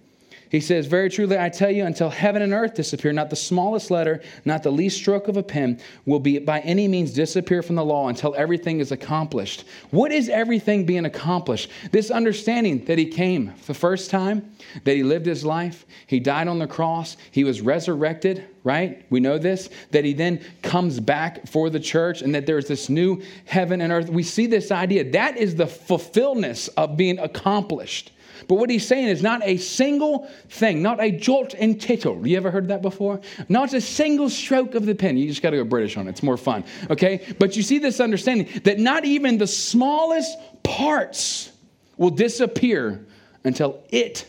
He 0.51 0.59
says, 0.59 0.85
Very 0.85 1.09
truly, 1.09 1.39
I 1.39 1.47
tell 1.47 1.71
you, 1.71 1.85
until 1.85 2.09
heaven 2.09 2.41
and 2.41 2.51
earth 2.51 2.73
disappear, 2.73 3.13
not 3.13 3.29
the 3.29 3.37
smallest 3.37 3.89
letter, 3.89 4.21
not 4.43 4.63
the 4.63 4.71
least 4.71 4.97
stroke 4.97 5.29
of 5.29 5.37
a 5.37 5.43
pen 5.43 5.79
will 6.05 6.19
be 6.19 6.39
by 6.39 6.59
any 6.59 6.89
means 6.89 7.13
disappear 7.13 7.63
from 7.63 7.77
the 7.77 7.85
law 7.85 8.09
until 8.09 8.35
everything 8.35 8.81
is 8.81 8.91
accomplished. 8.91 9.63
What 9.91 10.11
is 10.11 10.27
everything 10.27 10.85
being 10.85 11.05
accomplished? 11.05 11.71
This 11.93 12.11
understanding 12.11 12.83
that 12.85 12.97
he 12.97 13.05
came 13.05 13.53
the 13.65 13.73
first 13.73 14.11
time, 14.11 14.53
that 14.83 14.93
he 14.93 15.03
lived 15.03 15.25
his 15.25 15.45
life, 15.45 15.85
he 16.05 16.19
died 16.19 16.49
on 16.49 16.59
the 16.59 16.67
cross, 16.67 17.15
he 17.31 17.45
was 17.45 17.61
resurrected, 17.61 18.45
right? 18.65 19.05
We 19.09 19.21
know 19.21 19.37
this, 19.37 19.69
that 19.91 20.03
he 20.03 20.11
then 20.11 20.41
comes 20.63 20.99
back 20.99 21.47
for 21.47 21.69
the 21.69 21.79
church 21.79 22.21
and 22.21 22.35
that 22.35 22.45
there's 22.45 22.67
this 22.67 22.89
new 22.89 23.21
heaven 23.45 23.79
and 23.79 23.93
earth. 23.93 24.09
We 24.09 24.23
see 24.23 24.47
this 24.47 24.69
idea. 24.69 25.11
That 25.11 25.37
is 25.37 25.55
the 25.55 25.67
fulfillment 25.67 26.67
of 26.75 26.97
being 26.97 27.19
accomplished. 27.19 28.11
But 28.47 28.55
what 28.55 28.69
he's 28.69 28.87
saying 28.87 29.07
is 29.07 29.21
not 29.21 29.41
a 29.43 29.57
single 29.57 30.29
thing, 30.49 30.81
not 30.81 31.01
a 31.01 31.11
jot 31.11 31.53
and 31.53 31.79
tittle. 31.79 32.25
You 32.25 32.37
ever 32.37 32.51
heard 32.51 32.67
that 32.69 32.81
before? 32.81 33.21
Not 33.49 33.73
a 33.73 33.81
single 33.81 34.29
stroke 34.29 34.75
of 34.75 34.85
the 34.85 34.95
pen. 34.95 35.17
You 35.17 35.27
just 35.27 35.41
got 35.41 35.51
to 35.51 35.57
go 35.57 35.63
British 35.63 35.97
on 35.97 36.07
it. 36.07 36.11
It's 36.11 36.23
more 36.23 36.37
fun. 36.37 36.63
Okay? 36.89 37.35
But 37.39 37.55
you 37.55 37.63
see 37.63 37.79
this 37.79 37.99
understanding 37.99 38.61
that 38.63 38.79
not 38.79 39.05
even 39.05 39.37
the 39.37 39.47
smallest 39.47 40.37
parts 40.63 41.51
will 41.97 42.09
disappear 42.09 43.05
until 43.43 43.83
it 43.89 44.25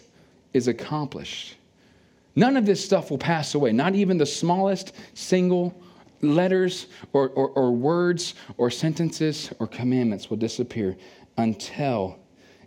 is 0.53 0.69
accomplished. 0.69 1.57
None 2.35 2.57
of 2.57 2.65
this 2.65 2.83
stuff 2.85 3.11
will 3.11 3.19
pass 3.19 3.55
away, 3.55 3.73
not 3.73 3.95
even 3.95 4.17
the 4.17 4.27
smallest 4.27 4.95
single 5.15 5.75
letters 6.23 6.87
or, 7.13 7.29
or, 7.31 7.51
or 7.51 7.73
words 7.73 8.35
or 8.57 8.71
sentences 8.71 9.51
or 9.59 9.67
commandments 9.67 10.31
will 10.31 10.37
disappear 10.37 10.97
until 11.37 12.19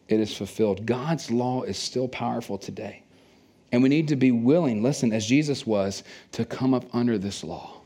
it 0.08 0.20
is 0.20 0.36
fulfilled. 0.36 0.86
God's 0.86 1.32
law 1.32 1.64
is 1.64 1.78
still 1.78 2.08
powerful 2.08 2.58
today. 2.58 3.04
And 3.72 3.82
we 3.82 3.90
need 3.90 4.08
to 4.10 4.16
be 4.16 4.32
willing, 4.32 4.84
listen, 4.84 5.12
as 5.12 5.26
Jesus 5.26 5.66
was, 5.66 6.04
to 6.34 6.46
come 6.46 6.74
up 6.74 6.86
under 6.94 7.18
this 7.18 7.44
law. 7.44 7.82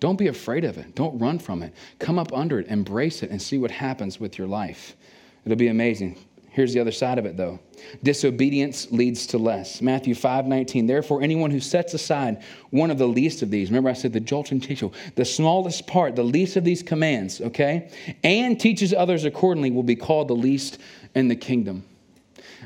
Don't 0.00 0.16
be 0.16 0.28
afraid 0.28 0.64
of 0.64 0.78
it. 0.78 0.94
Don't 0.94 1.18
run 1.18 1.38
from 1.38 1.62
it. 1.62 1.74
Come 1.98 2.18
up 2.18 2.32
under 2.32 2.58
it, 2.58 2.68
embrace 2.68 3.22
it, 3.22 3.30
and 3.30 3.40
see 3.40 3.58
what 3.58 3.70
happens 3.70 4.18
with 4.18 4.38
your 4.38 4.48
life. 4.48 4.96
It'll 5.44 5.58
be 5.58 5.68
amazing. 5.68 6.16
Here's 6.52 6.74
the 6.74 6.80
other 6.80 6.90
side 6.90 7.18
of 7.18 7.26
it, 7.26 7.36
though. 7.36 7.60
Disobedience 8.02 8.90
leads 8.90 9.24
to 9.28 9.38
less. 9.38 9.80
Matthew 9.80 10.16
5 10.16 10.46
19. 10.46 10.86
Therefore, 10.86 11.22
anyone 11.22 11.50
who 11.50 11.60
sets 11.60 11.94
aside 11.94 12.42
one 12.70 12.90
of 12.90 12.98
the 12.98 13.06
least 13.06 13.42
of 13.42 13.50
these, 13.50 13.70
remember 13.70 13.88
I 13.88 13.92
said 13.92 14.12
the 14.12 14.20
jolt 14.20 14.50
and 14.50 14.62
tinkle, 14.62 14.92
the 15.14 15.24
smallest 15.24 15.86
part, 15.86 16.16
the 16.16 16.24
least 16.24 16.56
of 16.56 16.64
these 16.64 16.82
commands, 16.82 17.40
okay, 17.40 17.90
and 18.24 18.58
teaches 18.58 18.92
others 18.92 19.24
accordingly 19.24 19.70
will 19.70 19.84
be 19.84 19.94
called 19.94 20.26
the 20.26 20.34
least 20.34 20.78
in 21.14 21.28
the 21.28 21.36
kingdom. 21.36 21.84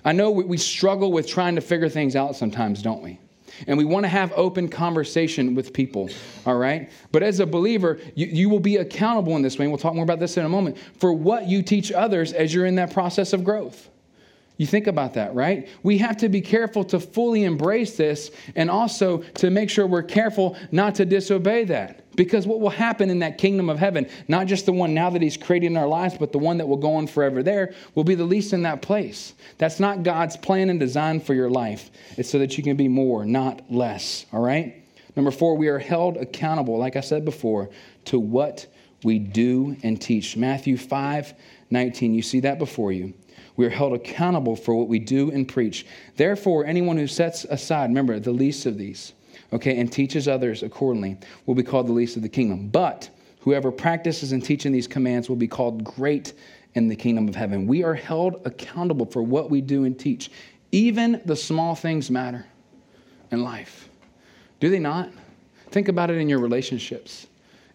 I 0.04 0.12
know 0.12 0.30
we, 0.30 0.56
struggle 0.58 1.12
with 1.12 1.26
trying 1.26 1.54
to 1.54 1.60
figure 1.60 1.88
things 1.88 2.16
out 2.16 2.36
sometimes, 2.36 2.82
don't 2.82 3.02
we? 3.02 3.18
And 3.66 3.78
we 3.78 3.84
want 3.84 4.04
to 4.04 4.08
have 4.08 4.32
open 4.34 4.68
conversation 4.68 5.54
with 5.54 5.72
people, 5.72 6.10
all 6.44 6.56
right? 6.56 6.90
But 7.12 7.22
as 7.22 7.38
a 7.40 7.46
believer, 7.46 8.00
you, 8.14 8.26
you 8.26 8.48
will 8.48 8.60
be 8.60 8.76
accountable 8.76 9.36
in 9.36 9.42
this 9.42 9.58
way, 9.58 9.64
and 9.64 9.72
we'll 9.72 9.78
talk 9.78 9.94
more 9.94 10.02
about 10.02 10.18
this 10.18 10.36
in 10.36 10.44
a 10.44 10.48
moment, 10.48 10.76
for 10.98 11.12
what 11.12 11.46
you 11.46 11.62
teach 11.62 11.92
others 11.92 12.32
as 12.32 12.52
you're 12.52 12.66
in 12.66 12.74
that 12.76 12.92
process 12.92 13.32
of 13.32 13.44
growth. 13.44 13.88
You 14.56 14.66
think 14.66 14.86
about 14.86 15.14
that, 15.14 15.34
right? 15.34 15.68
We 15.82 15.98
have 15.98 16.16
to 16.18 16.28
be 16.28 16.40
careful 16.40 16.84
to 16.84 17.00
fully 17.00 17.42
embrace 17.42 17.96
this 17.96 18.30
and 18.54 18.70
also 18.70 19.18
to 19.18 19.50
make 19.50 19.68
sure 19.68 19.86
we're 19.86 20.02
careful 20.02 20.56
not 20.70 20.94
to 20.96 21.04
disobey 21.04 21.64
that. 21.64 22.00
Because 22.14 22.46
what 22.46 22.60
will 22.60 22.70
happen 22.70 23.10
in 23.10 23.18
that 23.18 23.38
kingdom 23.38 23.68
of 23.68 23.80
heaven, 23.80 24.08
not 24.28 24.46
just 24.46 24.66
the 24.66 24.72
one 24.72 24.94
now 24.94 25.10
that 25.10 25.20
He's 25.20 25.36
created 25.36 25.66
in 25.66 25.76
our 25.76 25.88
lives, 25.88 26.16
but 26.16 26.30
the 26.30 26.38
one 26.38 26.58
that 26.58 26.68
will 26.68 26.76
go 26.76 26.94
on 26.94 27.08
forever 27.08 27.42
there, 27.42 27.74
will 27.96 28.04
be 28.04 28.14
the 28.14 28.24
least 28.24 28.52
in 28.52 28.62
that 28.62 28.80
place. 28.80 29.34
That's 29.58 29.80
not 29.80 30.04
God's 30.04 30.36
plan 30.36 30.70
and 30.70 30.78
design 30.78 31.18
for 31.18 31.34
your 31.34 31.50
life. 31.50 31.90
It's 32.16 32.30
so 32.30 32.38
that 32.38 32.56
you 32.56 32.62
can 32.62 32.76
be 32.76 32.86
more, 32.86 33.24
not 33.24 33.62
less, 33.68 34.26
all 34.32 34.40
right? 34.40 34.84
Number 35.16 35.32
four, 35.32 35.56
we 35.56 35.66
are 35.66 35.80
held 35.80 36.16
accountable, 36.16 36.78
like 36.78 36.94
I 36.94 37.00
said 37.00 37.24
before, 37.24 37.70
to 38.06 38.20
what 38.20 38.66
we 39.02 39.18
do 39.18 39.76
and 39.82 40.00
teach. 40.00 40.36
Matthew 40.36 40.76
5 40.76 41.34
19, 41.70 42.14
you 42.14 42.22
see 42.22 42.40
that 42.40 42.58
before 42.60 42.92
you. 42.92 43.14
We 43.56 43.66
are 43.66 43.70
held 43.70 43.92
accountable 43.92 44.56
for 44.56 44.74
what 44.74 44.88
we 44.88 44.98
do 44.98 45.30
and 45.30 45.46
preach. 45.46 45.86
Therefore, 46.16 46.64
anyone 46.64 46.96
who 46.96 47.06
sets 47.06 47.44
aside, 47.44 47.90
remember, 47.90 48.18
the 48.18 48.32
least 48.32 48.66
of 48.66 48.78
these, 48.78 49.12
okay, 49.52 49.78
and 49.78 49.92
teaches 49.92 50.26
others 50.26 50.62
accordingly 50.62 51.16
will 51.46 51.54
be 51.54 51.62
called 51.62 51.86
the 51.86 51.92
least 51.92 52.16
of 52.16 52.22
the 52.22 52.28
kingdom. 52.28 52.68
But 52.68 53.10
whoever 53.40 53.70
practices 53.70 54.32
and 54.32 54.44
teaching 54.44 54.72
these 54.72 54.88
commands 54.88 55.28
will 55.28 55.36
be 55.36 55.48
called 55.48 55.84
great 55.84 56.32
in 56.74 56.88
the 56.88 56.96
kingdom 56.96 57.28
of 57.28 57.36
heaven. 57.36 57.66
We 57.66 57.84
are 57.84 57.94
held 57.94 58.42
accountable 58.44 59.06
for 59.06 59.22
what 59.22 59.50
we 59.50 59.60
do 59.60 59.84
and 59.84 59.98
teach. 59.98 60.30
Even 60.72 61.20
the 61.24 61.36
small 61.36 61.76
things 61.76 62.10
matter 62.10 62.44
in 63.30 63.44
life. 63.44 63.88
Do 64.58 64.70
they 64.70 64.80
not? 64.80 65.10
Think 65.70 65.88
about 65.88 66.10
it 66.10 66.18
in 66.18 66.28
your 66.28 66.40
relationships. 66.40 67.28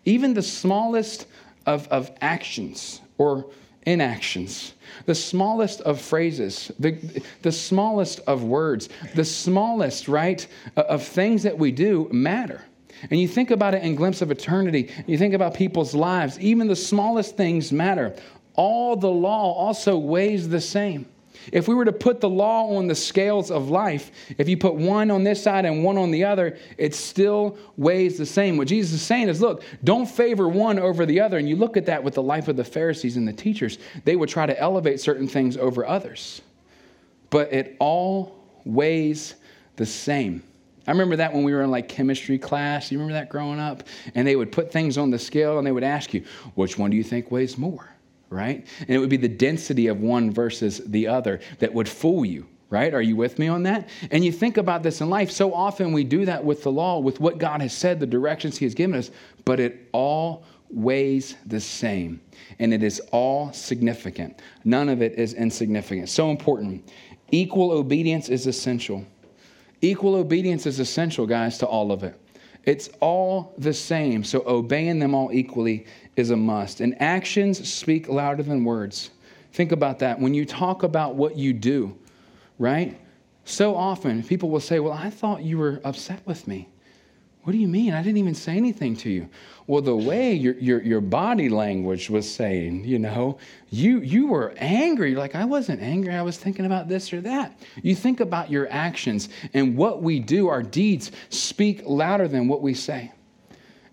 Even 0.06 0.34
the 0.34 0.42
smallest 0.42 1.28
of, 1.66 1.88
of 1.90 2.12
actions 2.22 3.02
or 3.18 3.50
inactions, 3.84 4.74
the 5.06 5.16
smallest 5.16 5.82
of 5.82 6.00
phrases, 6.02 6.72
the, 6.80 6.92
the 7.42 7.52
smallest 7.52 8.20
of 8.22 8.44
words, 8.44 8.90
the 9.16 9.26
smallest, 9.26 10.08
right, 10.08 10.46
of 10.76 11.04
things 11.04 11.44
that 11.44 11.58
we 11.58 11.72
do 11.72 12.08
matter. 12.12 12.62
And 13.10 13.20
you 13.20 13.28
think 13.28 13.52
about 13.52 13.74
it 13.74 13.84
in 13.84 13.96
glimpse 13.96 14.22
of 14.22 14.32
eternity, 14.32 14.92
you 15.08 15.18
think 15.18 15.34
about 15.34 15.54
people's 15.54 15.96
lives, 15.96 16.40
even 16.40 16.68
the 16.68 16.76
smallest 16.76 17.38
things 17.38 17.72
matter. 17.72 18.16
All 18.56 18.96
the 18.96 19.10
law 19.10 19.54
also 19.54 19.98
weighs 19.98 20.50
the 20.50 20.62
same. 20.62 21.06
If 21.52 21.68
we 21.68 21.76
were 21.76 21.86
to 21.86 21.92
put 21.92 22.22
the 22.22 22.30
law 22.30 22.76
on 22.78 22.88
the 22.88 22.96
scales 22.96 23.52
of 23.52 23.70
life, 23.70 24.12
if 24.38 24.48
you 24.48 24.58
put 24.58 24.76
one 24.76 25.12
on 25.12 25.24
this 25.24 25.42
side 25.42 25.66
and 25.66 25.84
one 25.84 25.98
on 25.98 26.12
the 26.12 26.24
other, 26.24 26.58
it 26.78 26.94
still 26.94 27.58
weighs 27.78 28.18
the 28.18 28.26
same. 28.26 28.58
What 28.58 28.68
Jesus 28.68 28.94
is 28.94 29.02
saying 29.02 29.30
is 29.30 29.42
look, 29.42 29.64
don't 29.84 30.06
favor 30.06 30.48
one 30.48 30.80
over 30.80 31.06
the 31.06 31.20
other. 31.20 31.38
And 31.38 31.48
you 31.48 31.56
look 31.56 31.78
at 31.78 31.86
that 31.88 32.04
with 32.04 32.14
the 32.14 32.24
life 32.24 32.48
of 32.48 32.56
the 32.56 32.64
Pharisees 32.64 33.18
and 33.18 33.28
the 33.28 33.34
teachers, 33.34 33.80
they 34.06 34.16
would 34.16 34.30
try 34.30 34.46
to 34.46 34.60
elevate 34.60 35.00
certain 35.00 35.28
things 35.28 35.58
over 35.58 35.86
others. 35.86 36.42
But 37.30 37.54
it 37.54 37.76
all 37.80 38.36
weighs 38.66 39.36
the 39.76 39.86
same. 39.86 40.44
I 40.88 40.92
remember 40.92 41.18
that 41.18 41.34
when 41.34 41.44
we 41.44 41.54
were 41.54 41.62
in 41.62 41.72
like 41.72 41.88
chemistry 41.88 42.40
class. 42.40 42.92
You 42.92 42.98
remember 42.98 43.14
that 43.14 43.30
growing 43.30 43.60
up? 43.60 43.84
And 44.16 44.28
they 44.28 44.36
would 44.36 44.52
put 44.52 44.72
things 44.72 44.98
on 44.98 45.12
the 45.12 45.20
scale 45.20 45.58
and 45.60 45.68
they 45.68 45.72
would 45.72 45.84
ask 45.84 46.14
you, 46.14 46.24
which 46.56 46.78
one 46.80 46.90
do 46.90 46.98
you 46.98 47.04
think 47.04 47.30
weighs 47.30 47.58
more? 47.58 47.90
Right? 48.30 48.66
And 48.80 48.90
it 48.90 49.00
would 49.00 49.10
be 49.10 49.18
the 49.18 49.28
density 49.28 49.88
of 49.88 50.02
one 50.02 50.32
versus 50.32 50.82
the 50.86 51.08
other 51.08 51.40
that 51.60 51.74
would 51.74 51.90
fool 51.90 52.26
you, 52.26 52.48
right? 52.70 52.94
Are 52.94 53.02
you 53.02 53.16
with 53.16 53.40
me 53.40 53.48
on 53.48 53.64
that? 53.64 53.90
And 54.12 54.24
you 54.24 54.32
think 54.32 54.58
about 54.58 54.84
this 54.84 55.02
in 55.02 55.10
life. 55.10 55.32
So 55.32 55.54
often 55.54 55.92
we 55.92 56.04
do 56.04 56.26
that 56.26 56.44
with 56.44 56.64
the 56.64 56.72
law, 56.72 57.00
with 57.00 57.20
what 57.20 57.38
God 57.38 57.62
has 57.62 57.74
said, 57.74 58.00
the 58.00 58.08
directions 58.08 58.58
He 58.58 58.66
has 58.66 58.74
given 58.74 58.98
us, 58.98 59.12
but 59.46 59.60
it 59.60 59.90
all 59.92 60.44
weighs 60.70 61.36
the 61.48 61.60
same. 61.60 62.22
And 62.60 62.74
it 62.74 62.84
is 62.84 63.02
all 63.12 63.52
significant. 63.52 64.42
None 64.64 64.90
of 64.90 65.02
it 65.02 65.14
is 65.14 65.34
insignificant. 65.34 66.10
So 66.10 66.30
important. 66.30 66.92
Equal 67.32 67.72
obedience 67.72 68.30
is 68.30 68.48
essential. 68.48 69.06
Equal 69.82 70.16
obedience 70.16 70.66
is 70.66 70.80
essential, 70.80 71.26
guys, 71.26 71.58
to 71.60 71.66
all 71.66 71.92
of 71.92 72.04
it. 72.04 72.20
It's 72.66 72.90
all 73.00 73.54
the 73.58 73.74
same. 73.74 74.24
So 74.24 74.44
obeying 74.46 75.00
them 75.00 75.16
all 75.16 75.32
equally 75.32 75.86
is 76.20 76.30
a 76.30 76.38
must. 76.38 76.82
And 76.82 77.02
actions 77.02 77.68
speak 77.68 78.08
louder 78.08 78.44
than 78.44 78.64
words. 78.64 79.10
Think 79.54 79.72
about 79.72 80.00
that. 80.00 80.20
When 80.20 80.34
you 80.34 80.46
talk 80.46 80.84
about 80.84 81.16
what 81.16 81.36
you 81.36 81.54
do, 81.54 81.98
right? 82.60 83.00
So 83.46 83.76
often 83.76 84.22
people 84.22 84.50
will 84.50 84.60
say, 84.60 84.80
Well, 84.80 84.94
I 84.94 85.10
thought 85.10 85.42
you 85.42 85.58
were 85.58 85.82
upset 85.84 86.22
with 86.26 86.48
me. 86.48 86.70
What 87.44 87.54
do 87.54 87.58
you 87.58 87.68
mean? 87.68 87.94
I 87.94 88.04
didn't 88.04 88.18
even 88.18 88.36
say 88.36 88.58
anything 88.58 88.96
to 88.98 89.10
you. 89.10 89.30
Well, 89.66 89.82
the 89.82 89.96
way 89.96 90.34
your, 90.34 90.56
your, 90.56 90.84
your 90.84 91.02
body 91.02 91.48
language 91.48 92.10
was 92.10 92.30
saying, 92.30 92.84
you 92.84 93.00
know, 93.00 93.38
you, 93.70 94.02
you 94.02 94.28
were 94.28 94.54
angry. 94.58 95.16
Like, 95.16 95.36
I 95.36 95.46
wasn't 95.46 95.82
angry. 95.82 96.14
I 96.14 96.22
was 96.22 96.38
thinking 96.38 96.66
about 96.66 96.90
this 96.90 97.14
or 97.14 97.22
that. 97.22 97.58
You 97.82 97.96
think 97.96 98.20
about 98.20 98.52
your 98.52 98.68
actions 98.70 99.30
and 99.54 99.78
what 99.78 100.04
we 100.04 100.20
do, 100.20 100.48
our 100.48 100.62
deeds 100.62 101.12
speak 101.30 101.82
louder 101.86 102.28
than 102.28 102.48
what 102.48 102.62
we 102.62 102.74
say. 102.74 103.12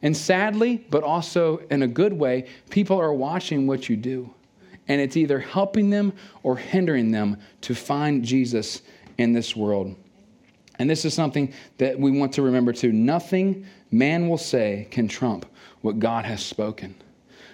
And 0.02 0.16
sadly, 0.16 0.86
but 0.90 1.02
also 1.02 1.58
in 1.70 1.82
a 1.82 1.88
good 1.88 2.12
way, 2.12 2.48
people 2.70 3.00
are 3.00 3.12
watching 3.12 3.66
what 3.66 3.88
you 3.88 3.96
do. 3.96 4.32
And 4.88 5.00
it's 5.00 5.16
either 5.16 5.40
helping 5.40 5.90
them 5.90 6.12
or 6.42 6.56
hindering 6.56 7.10
them 7.10 7.38
to 7.62 7.74
find 7.74 8.24
Jesus 8.24 8.82
in 9.18 9.32
this 9.32 9.56
world. 9.56 9.96
And 10.78 10.88
this 10.88 11.04
is 11.04 11.14
something 11.14 11.52
that 11.78 11.98
we 11.98 12.10
want 12.10 12.34
to 12.34 12.42
remember 12.42 12.72
too. 12.72 12.92
Nothing 12.92 13.66
man 13.90 14.28
will 14.28 14.38
say 14.38 14.86
can 14.90 15.08
trump 15.08 15.46
what 15.80 15.98
God 15.98 16.24
has 16.24 16.44
spoken. 16.44 16.94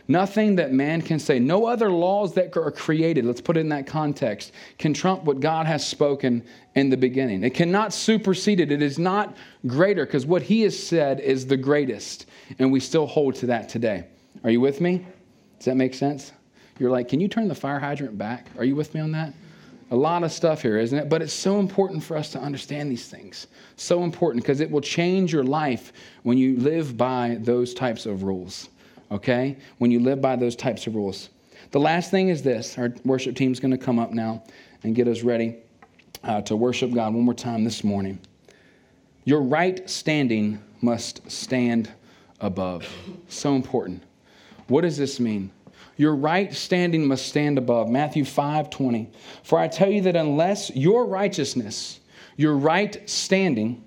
Nothing 0.09 0.57
that 0.57 0.73
man 0.73 1.01
can 1.01 1.19
say, 1.19 1.39
no 1.39 1.67
other 1.67 1.91
laws 1.91 2.35
that 2.35 2.57
are 2.57 2.71
created, 2.71 3.25
let's 3.25 3.41
put 3.41 3.57
it 3.57 3.61
in 3.61 3.69
that 3.69 3.87
context, 3.87 4.53
can 4.79 4.93
trump 4.93 5.25
what 5.25 5.41
God 5.41 5.67
has 5.67 5.87
spoken 5.87 6.45
in 6.75 6.91
the 6.91 6.97
beginning. 6.97 7.45
It 7.45 7.55
cannot 7.55 7.93
supersede 7.93 8.61
it. 8.61 8.73
It 8.73 8.83
is 8.83 8.99
not 8.99 9.37
greater 9.67 10.05
because 10.05 10.27
what 10.27 10.43
he 10.43 10.63
has 10.63 10.79
said 10.79 11.21
is 11.21 11.47
the 11.47 11.57
greatest. 11.57 12.27
And 12.59 12.73
we 12.73 12.81
still 12.81 13.07
hold 13.07 13.37
to 13.37 13.47
that 13.47 13.69
today. 13.69 14.05
Are 14.43 14.51
you 14.51 14.61
with 14.61 14.81
me? 14.81 15.07
Does 15.59 15.67
that 15.67 15.77
make 15.77 15.95
sense? 15.95 16.33
You're 16.79 16.91
like, 16.91 17.09
can 17.09 17.21
you 17.21 17.29
turn 17.29 17.47
the 17.47 17.55
fire 17.55 17.79
hydrant 17.79 18.19
back? 18.19 18.49
Are 18.59 18.65
you 18.65 18.75
with 18.75 18.95
me 18.95 19.01
on 19.01 19.13
that? 19.13 19.33
A 19.93 19.97
lot 19.97 20.25
of 20.25 20.33
stuff 20.33 20.63
here, 20.63 20.79
isn't 20.79 20.99
it? 20.99 21.09
But 21.11 21.23
it's 21.23 21.35
so 21.35 21.61
important 21.61 22.03
for 22.03 22.17
us 22.17 22.31
to 22.33 22.41
understand 22.41 22.91
these 22.91 23.09
things. 23.09 23.47
So 23.77 24.03
important 24.03 24.43
because 24.43 24.61
it 24.61 24.71
will 24.71 24.81
change 24.81 25.33
your 25.33 25.45
life 25.45 25.93
when 26.23 26.39
you 26.39 26.57
live 26.57 26.97
by 26.97 27.37
those 27.41 27.75
types 27.75 28.07
of 28.07 28.23
rules 28.23 28.71
okay? 29.13 29.57
When 29.79 29.91
you 29.91 30.01
live 30.01 30.21
by 30.21 30.37
those 30.37 30.57
types 30.57 30.87
of 30.87 30.95
rules. 30.95 31.29
The 31.71 31.81
last 31.81 32.11
thing 32.11 32.29
is 32.29 32.43
this 32.43 32.77
our 32.79 32.93
worship 33.05 33.37
team 33.37 33.53
is 33.53 33.61
going 33.61 33.71
to 33.71 33.79
come 33.79 33.99
up 33.99 34.11
now 34.11 34.43
and 34.83 34.95
get 34.95 35.07
us 35.07 35.23
ready 35.23 35.57
uh, 36.25 36.43
to 36.43 36.57
worship 36.57 36.93
God 36.93 37.15
one 37.15 37.25
more 37.25 37.35
time 37.35 37.65
this 37.65 37.85
morning. 37.85 38.19
Your 39.25 39.41
right 39.41 39.89
standing 39.89 40.63
must 40.81 41.31
stand 41.31 41.93
above. 42.41 42.89
So 43.29 43.55
important. 43.55 44.03
What 44.67 44.81
does 44.81 44.97
this 44.97 45.21
mean? 45.21 45.51
Your 45.97 46.17
right 46.17 46.53
standing 46.53 47.07
must 47.07 47.27
stand 47.27 47.59
above. 47.59 47.89
Matthew 47.89 48.25
5 48.25 48.71
20. 48.71 49.11
For 49.43 49.59
I 49.59 49.69
tell 49.69 49.91
you 49.91 50.01
that 50.03 50.17
unless 50.17 50.75
your 50.75 51.07
righteousness, 51.07 52.01
your 52.37 52.57
right 52.57 53.09
standing, 53.09 53.85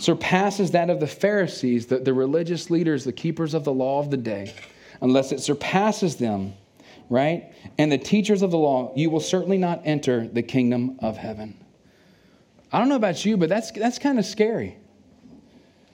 surpasses 0.00 0.70
that 0.70 0.90
of 0.90 0.98
the 0.98 1.06
Pharisees, 1.06 1.86
the, 1.86 1.98
the 1.98 2.14
religious 2.14 2.70
leaders, 2.70 3.04
the 3.04 3.12
keepers 3.12 3.54
of 3.54 3.64
the 3.64 3.72
law 3.72 4.00
of 4.00 4.10
the 4.10 4.16
day, 4.16 4.54
unless 5.00 5.32
it 5.32 5.40
surpasses 5.40 6.16
them, 6.16 6.54
right? 7.08 7.52
And 7.78 7.92
the 7.92 7.98
teachers 7.98 8.42
of 8.42 8.50
the 8.50 8.58
law, 8.58 8.92
you 8.96 9.10
will 9.10 9.20
certainly 9.20 9.58
not 9.58 9.82
enter 9.84 10.26
the 10.26 10.42
kingdom 10.42 10.98
of 11.00 11.16
heaven. 11.16 11.56
I 12.72 12.78
don't 12.78 12.88
know 12.88 12.96
about 12.96 13.24
you, 13.24 13.36
but 13.36 13.48
that's, 13.48 13.70
that's 13.72 13.98
kind 13.98 14.18
of 14.18 14.24
scary. 14.24 14.76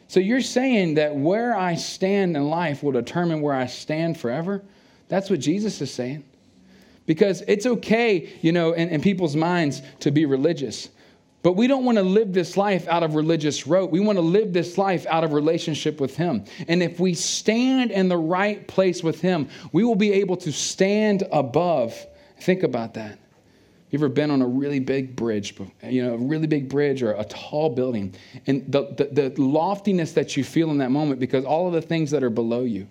So 0.09 0.21
you're 0.21 0.41
saying 0.41 0.95
that 0.95 1.17
where 1.17 1.57
I 1.57 1.75
stand 1.75 2.37
in 2.37 2.49
life 2.49 2.83
will 2.83 2.93
determine 2.93 3.41
where 3.41 3.55
I 3.55 3.67
stand 3.67 4.19
forever? 4.19 4.63
That's 5.09 5.31
what 5.31 5.41
Jesus 5.41 5.81
is 5.81 5.93
saying. 5.93 6.25
Because 7.07 7.43
it's 7.49 7.67
okay, 7.67 8.33
you 8.43 8.53
know, 8.53 8.73
in, 8.73 8.89
in 8.89 9.01
people's 9.01 9.37
minds 9.37 9.83
to 10.01 10.11
be 10.11 10.27
religious. 10.27 10.91
But 11.47 11.53
we 11.53 11.69
don't 11.69 11.85
want 11.85 11.97
to 11.97 12.03
live 12.03 12.33
this 12.33 12.57
life 12.57 12.89
out 12.89 13.05
of 13.05 13.15
religious 13.15 13.69
rote. 13.69 13.93
We 13.93 14.01
want 14.01 14.19
to 14.19 14.21
live 14.21 14.53
this 14.53 14.77
life 14.77 15.07
out 15.07 15.23
of 15.23 15.33
relationship 15.33 16.01
with 16.01 16.17
Him. 16.17 16.45
And 16.67 16.83
if 16.83 16.99
we 16.99 17.15
stand 17.15 17.93
in 17.93 18.09
the 18.09 18.17
right 18.17 18.67
place 18.67 19.01
with 19.01 19.21
Him, 19.21 19.49
we 19.71 19.85
will 19.85 19.95
be 19.95 20.13
able 20.15 20.37
to 20.39 20.51
stand 20.51 21.23
above. 21.31 21.95
Think 22.41 22.65
about 22.65 22.95
that. 22.95 23.21
You 23.91 24.01
ever 24.01 24.09
been 24.09 24.33
on 24.33 24.43
a 24.43 24.47
really 24.49 24.81
big 24.81 25.15
bridge, 25.15 25.57
you 25.85 26.05
know, 26.05 26.15
a 26.15 26.19
really 26.19 26.49
big 26.49 26.69
bridge 26.69 27.01
or 27.01 27.13
a 27.13 27.25
tall 27.25 27.71
building, 27.71 28.17
and 28.49 28.65
the, 28.67 28.93
the, 28.97 29.29
the 29.31 29.41
loftiness 29.41 30.15
that 30.15 30.37
you 30.37 30.43
feel 30.43 30.73
in 30.73 30.79
that 30.79 30.91
moment 30.91 31.21
because 31.21 31.45
all 31.45 31.69
of 31.69 31.75
the 31.75 31.81
things 31.81 32.11
that 32.11 32.25
are 32.25 32.29
below 32.29 32.65
you. 32.65 32.89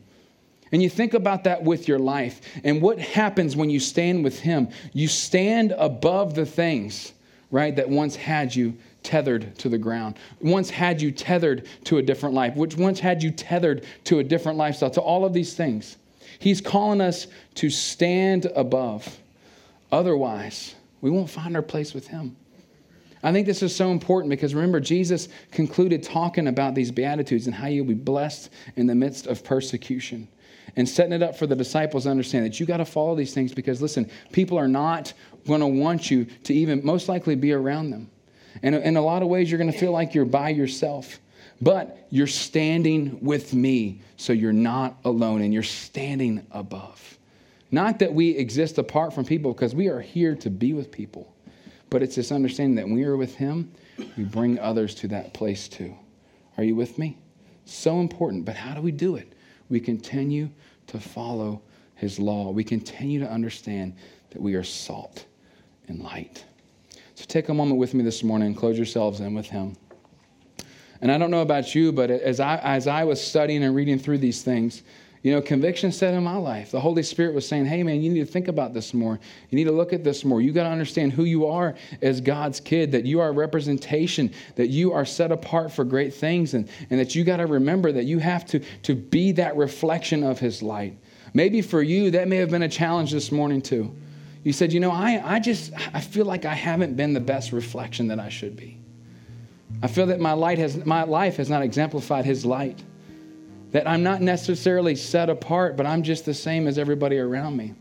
And 0.71 0.81
you 0.81 0.89
think 0.89 1.13
about 1.13 1.43
that 1.43 1.61
with 1.61 1.89
your 1.89 1.99
life. 1.99 2.39
And 2.63 2.81
what 2.81 2.99
happens 2.99 3.57
when 3.57 3.69
you 3.69 3.81
stand 3.81 4.23
with 4.23 4.39
Him? 4.39 4.69
You 4.93 5.09
stand 5.09 5.73
above 5.77 6.35
the 6.35 6.45
things, 6.45 7.11
right, 7.51 7.75
that 7.75 7.89
once 7.89 8.15
had 8.15 8.55
you 8.55 8.75
tethered 9.03 9.57
to 9.59 9.69
the 9.69 9.77
ground, 9.77 10.15
once 10.41 10.69
had 10.69 11.01
you 11.01 11.11
tethered 11.11 11.67
to 11.85 11.97
a 11.97 12.01
different 12.01 12.35
life, 12.35 12.55
which 12.55 12.75
once 12.77 12.99
had 12.99 13.21
you 13.21 13.31
tethered 13.31 13.85
to 14.05 14.19
a 14.19 14.23
different 14.23 14.57
lifestyle, 14.57 14.89
to 14.89 15.01
all 15.01 15.25
of 15.25 15.33
these 15.33 15.53
things. 15.53 15.97
He's 16.39 16.61
calling 16.61 17.01
us 17.01 17.27
to 17.55 17.69
stand 17.69 18.47
above. 18.55 19.19
Otherwise, 19.91 20.75
we 21.01 21.09
won't 21.09 21.29
find 21.29 21.55
our 21.55 21.61
place 21.61 21.93
with 21.93 22.07
Him. 22.07 22.35
I 23.23 23.31
think 23.31 23.47
this 23.47 23.63
is 23.63 23.75
so 23.75 23.91
important 23.91 24.29
because 24.29 24.53
remember, 24.53 24.79
Jesus 24.79 25.29
concluded 25.51 26.03
talking 26.03 26.47
about 26.47 26.75
these 26.75 26.91
Beatitudes 26.91 27.47
and 27.47 27.55
how 27.55 27.67
you'll 27.67 27.85
be 27.85 27.95
blessed 27.95 28.51
in 28.75 28.85
the 28.85 28.93
midst 28.93 29.25
of 29.25 29.43
persecution 29.43 30.27
and 30.75 30.87
setting 30.87 31.13
it 31.13 31.23
up 31.23 31.35
for 31.35 31.47
the 31.47 31.55
disciples 31.55 32.03
to 32.03 32.09
understand 32.09 32.45
that 32.45 32.59
you 32.59 32.65
got 32.65 32.77
to 32.77 32.85
follow 32.85 33.15
these 33.15 33.33
things 33.33 33.53
because, 33.53 33.81
listen, 33.81 34.09
people 34.31 34.57
are 34.57 34.67
not 34.67 35.13
going 35.47 35.61
to 35.61 35.67
want 35.67 36.09
you 36.09 36.25
to 36.43 36.53
even 36.53 36.85
most 36.85 37.07
likely 37.07 37.35
be 37.35 37.53
around 37.53 37.91
them. 37.91 38.09
And 38.63 38.75
in 38.75 38.97
a 38.97 39.01
lot 39.01 39.21
of 39.21 39.27
ways, 39.27 39.51
you're 39.51 39.57
going 39.57 39.71
to 39.71 39.77
feel 39.77 39.91
like 39.91 40.13
you're 40.13 40.25
by 40.25 40.49
yourself. 40.49 41.19
But 41.61 42.07
you're 42.09 42.27
standing 42.27 43.19
with 43.21 43.53
me, 43.53 44.01
so 44.17 44.33
you're 44.33 44.53
not 44.53 44.97
alone 45.05 45.41
and 45.41 45.53
you're 45.53 45.63
standing 45.63 46.45
above. 46.51 47.17
Not 47.71 47.99
that 47.99 48.13
we 48.13 48.29
exist 48.31 48.77
apart 48.77 49.13
from 49.13 49.25
people, 49.25 49.53
because 49.53 49.73
we 49.73 49.87
are 49.87 50.01
here 50.01 50.35
to 50.35 50.49
be 50.49 50.73
with 50.73 50.91
people. 50.91 51.33
But 51.89 52.03
it's 52.03 52.15
this 52.15 52.31
understanding 52.31 52.75
that 52.75 52.85
when 52.85 52.95
we 52.95 53.03
are 53.03 53.17
with 53.17 53.35
Him, 53.35 53.71
we 54.17 54.23
bring 54.23 54.59
others 54.59 54.95
to 54.95 55.07
that 55.09 55.33
place 55.33 55.67
too. 55.67 55.95
Are 56.57 56.63
you 56.63 56.75
with 56.75 56.97
me? 56.97 57.17
So 57.65 57.99
important. 57.99 58.45
But 58.45 58.55
how 58.55 58.73
do 58.73 58.81
we 58.81 58.91
do 58.91 59.15
it? 59.15 59.33
We 59.69 59.79
continue 59.79 60.49
to 60.87 60.99
follow 60.99 61.61
His 61.95 62.19
law. 62.19 62.51
We 62.51 62.63
continue 62.63 63.19
to 63.19 63.31
understand 63.31 63.95
that 64.31 64.41
we 64.41 64.55
are 64.55 64.63
salt 64.63 65.25
and 65.87 66.01
light. 66.01 66.45
So 67.15 67.25
take 67.25 67.49
a 67.49 67.53
moment 67.53 67.79
with 67.79 67.93
me 67.93 68.03
this 68.03 68.23
morning 68.23 68.47
and 68.47 68.57
close 68.57 68.77
yourselves 68.77 69.19
in 69.19 69.33
with 69.33 69.47
Him. 69.47 69.75
And 71.01 71.11
I 71.11 71.17
don't 71.17 71.31
know 71.31 71.41
about 71.41 71.75
you, 71.75 71.91
but 71.91 72.09
as 72.09 72.39
I, 72.39 72.57
as 72.57 72.87
I 72.87 73.03
was 73.03 73.21
studying 73.21 73.63
and 73.63 73.75
reading 73.75 73.99
through 73.99 74.17
these 74.19 74.41
things, 74.43 74.83
you 75.25 75.31
know, 75.31 75.41
conviction 75.41 75.91
set 75.91 76.13
in 76.13 76.23
my 76.23 76.35
life. 76.35 76.69
The 76.69 76.79
Holy 76.79 77.01
Spirit 77.01 77.33
was 77.33 77.47
saying, 77.47 77.65
hey, 77.65 77.81
man, 77.81 77.99
you 77.99 78.11
need 78.11 78.19
to 78.19 78.31
think 78.31 78.47
about 78.47 78.75
this 78.75 78.93
more. 78.93 79.19
You 79.49 79.55
need 79.55 79.63
to 79.63 79.71
look 79.71 79.91
at 79.91 80.03
this 80.03 80.23
more. 80.23 80.39
You 80.39 80.51
got 80.51 80.65
to 80.65 80.69
understand 80.69 81.13
who 81.13 81.23
you 81.23 81.47
are 81.47 81.73
as 82.03 82.21
God's 82.21 82.59
kid, 82.59 82.91
that 82.91 83.05
you 83.05 83.19
are 83.19 83.29
a 83.29 83.31
representation, 83.31 84.31
that 84.55 84.67
you 84.67 84.93
are 84.93 85.03
set 85.03 85.31
apart 85.31 85.71
for 85.71 85.83
great 85.83 86.13
things, 86.13 86.53
and, 86.53 86.69
and 86.91 86.99
that 86.99 87.15
you 87.15 87.23
got 87.23 87.37
to 87.37 87.47
remember 87.47 87.91
that 87.91 88.03
you 88.03 88.19
have 88.19 88.45
to, 88.45 88.59
to 88.83 88.93
be 88.93 89.31
that 89.31 89.57
reflection 89.57 90.21
of 90.21 90.37
His 90.37 90.61
light. 90.61 90.95
Maybe 91.33 91.63
for 91.63 91.81
you, 91.81 92.11
that 92.11 92.27
may 92.27 92.37
have 92.37 92.51
been 92.51 92.61
a 92.61 92.69
challenge 92.69 93.11
this 93.11 93.31
morning, 93.31 93.63
too. 93.63 93.95
You 94.45 94.53
said, 94.53 94.71
you 94.71 94.79
know, 94.79 94.91
I, 94.91 95.19
I 95.25 95.39
just, 95.39 95.73
I 95.91 95.99
feel 95.99 96.25
like 96.25 96.45
I 96.45 96.53
haven't 96.53 96.95
been 96.95 97.13
the 97.13 97.19
best 97.19 97.51
reflection 97.51 98.09
that 98.09 98.19
I 98.19 98.29
should 98.29 98.55
be. 98.55 98.77
I 99.81 99.87
feel 99.87 100.05
that 100.05 100.19
my, 100.19 100.33
light 100.33 100.59
has, 100.59 100.85
my 100.85 101.01
life 101.01 101.37
has 101.37 101.49
not 101.49 101.63
exemplified 101.63 102.25
His 102.25 102.45
light. 102.45 102.79
That 103.71 103.87
I'm 103.87 104.03
not 104.03 104.21
necessarily 104.21 104.95
set 104.95 105.31
apart, 105.31 105.75
but 105.75 105.87
I'm 105.87 106.03
just 106.03 106.25
the 106.25 106.33
same 106.35 106.67
as 106.67 106.77
everybody 106.77 107.17
around 107.17 107.57
me. 107.57 107.73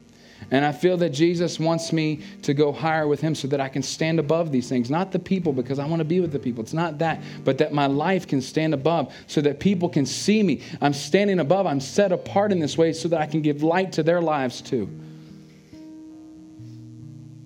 And 0.51 0.65
I 0.65 0.73
feel 0.73 0.97
that 0.97 1.11
Jesus 1.11 1.61
wants 1.61 1.93
me 1.93 2.23
to 2.41 2.55
go 2.55 2.73
higher 2.73 3.07
with 3.07 3.21
Him 3.21 3.35
so 3.35 3.47
that 3.49 3.61
I 3.61 3.69
can 3.69 3.83
stand 3.83 4.19
above 4.19 4.51
these 4.51 4.67
things. 4.67 4.91
Not 4.91 5.13
the 5.13 5.19
people, 5.19 5.53
because 5.53 5.79
I 5.79 5.85
want 5.85 6.01
to 6.01 6.05
be 6.07 6.21
with 6.21 6.33
the 6.33 6.39
people. 6.39 6.65
It's 6.65 6.73
not 6.73 6.97
that, 6.97 7.21
but 7.45 7.59
that 7.59 7.75
my 7.75 7.89
life 7.89 8.27
can 8.27 8.41
stand 8.41 8.73
above 8.73 9.13
so 9.27 9.43
that 9.43 9.61
people 9.61 9.91
can 9.91 10.07
see 10.07 10.43
me. 10.43 10.63
I'm 10.81 10.95
standing 10.95 11.41
above, 11.41 11.67
I'm 11.67 11.81
set 11.81 12.11
apart 12.11 12.53
in 12.53 12.59
this 12.59 12.79
way 12.79 12.95
so 12.95 13.09
that 13.09 13.21
I 13.21 13.27
can 13.27 13.43
give 13.43 13.63
light 13.63 13.93
to 13.93 14.03
their 14.03 14.23
lives 14.23 14.63
too 14.63 14.89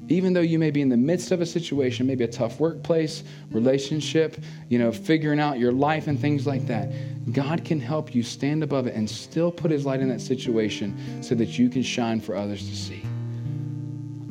even 0.09 0.33
though 0.33 0.41
you 0.41 0.59
may 0.59 0.71
be 0.71 0.81
in 0.81 0.89
the 0.89 0.97
midst 0.97 1.33
of 1.33 1.41
a 1.41 1.47
situation, 1.47 2.07
maybe 2.07 2.25
a 2.25 2.29
tough 2.29 2.59
workplace, 2.59 3.25
relationship, 3.51 4.39
you 4.69 4.79
know, 4.79 4.91
figuring 4.91 5.39
out 5.39 5.59
your 5.59 5.73
life 5.73 6.07
and 6.07 6.19
things 6.19 6.47
like 6.47 6.67
that, 6.67 6.91
God 7.33 7.65
can 7.65 7.79
help 7.79 8.15
you 8.15 8.23
stand 8.23 8.63
above 8.63 8.87
it 8.87 8.95
and 8.95 9.09
still 9.09 9.53
put 9.53 9.71
His 9.71 9.85
light 9.85 10.01
in 10.01 10.09
that 10.09 10.23
situation 10.23 11.23
so 11.23 11.35
that 11.35 11.59
you 11.59 11.69
can 11.69 11.83
shine 11.83 12.21
for 12.21 12.35
others 12.35 12.69
to 12.69 12.75
see. 12.75 13.03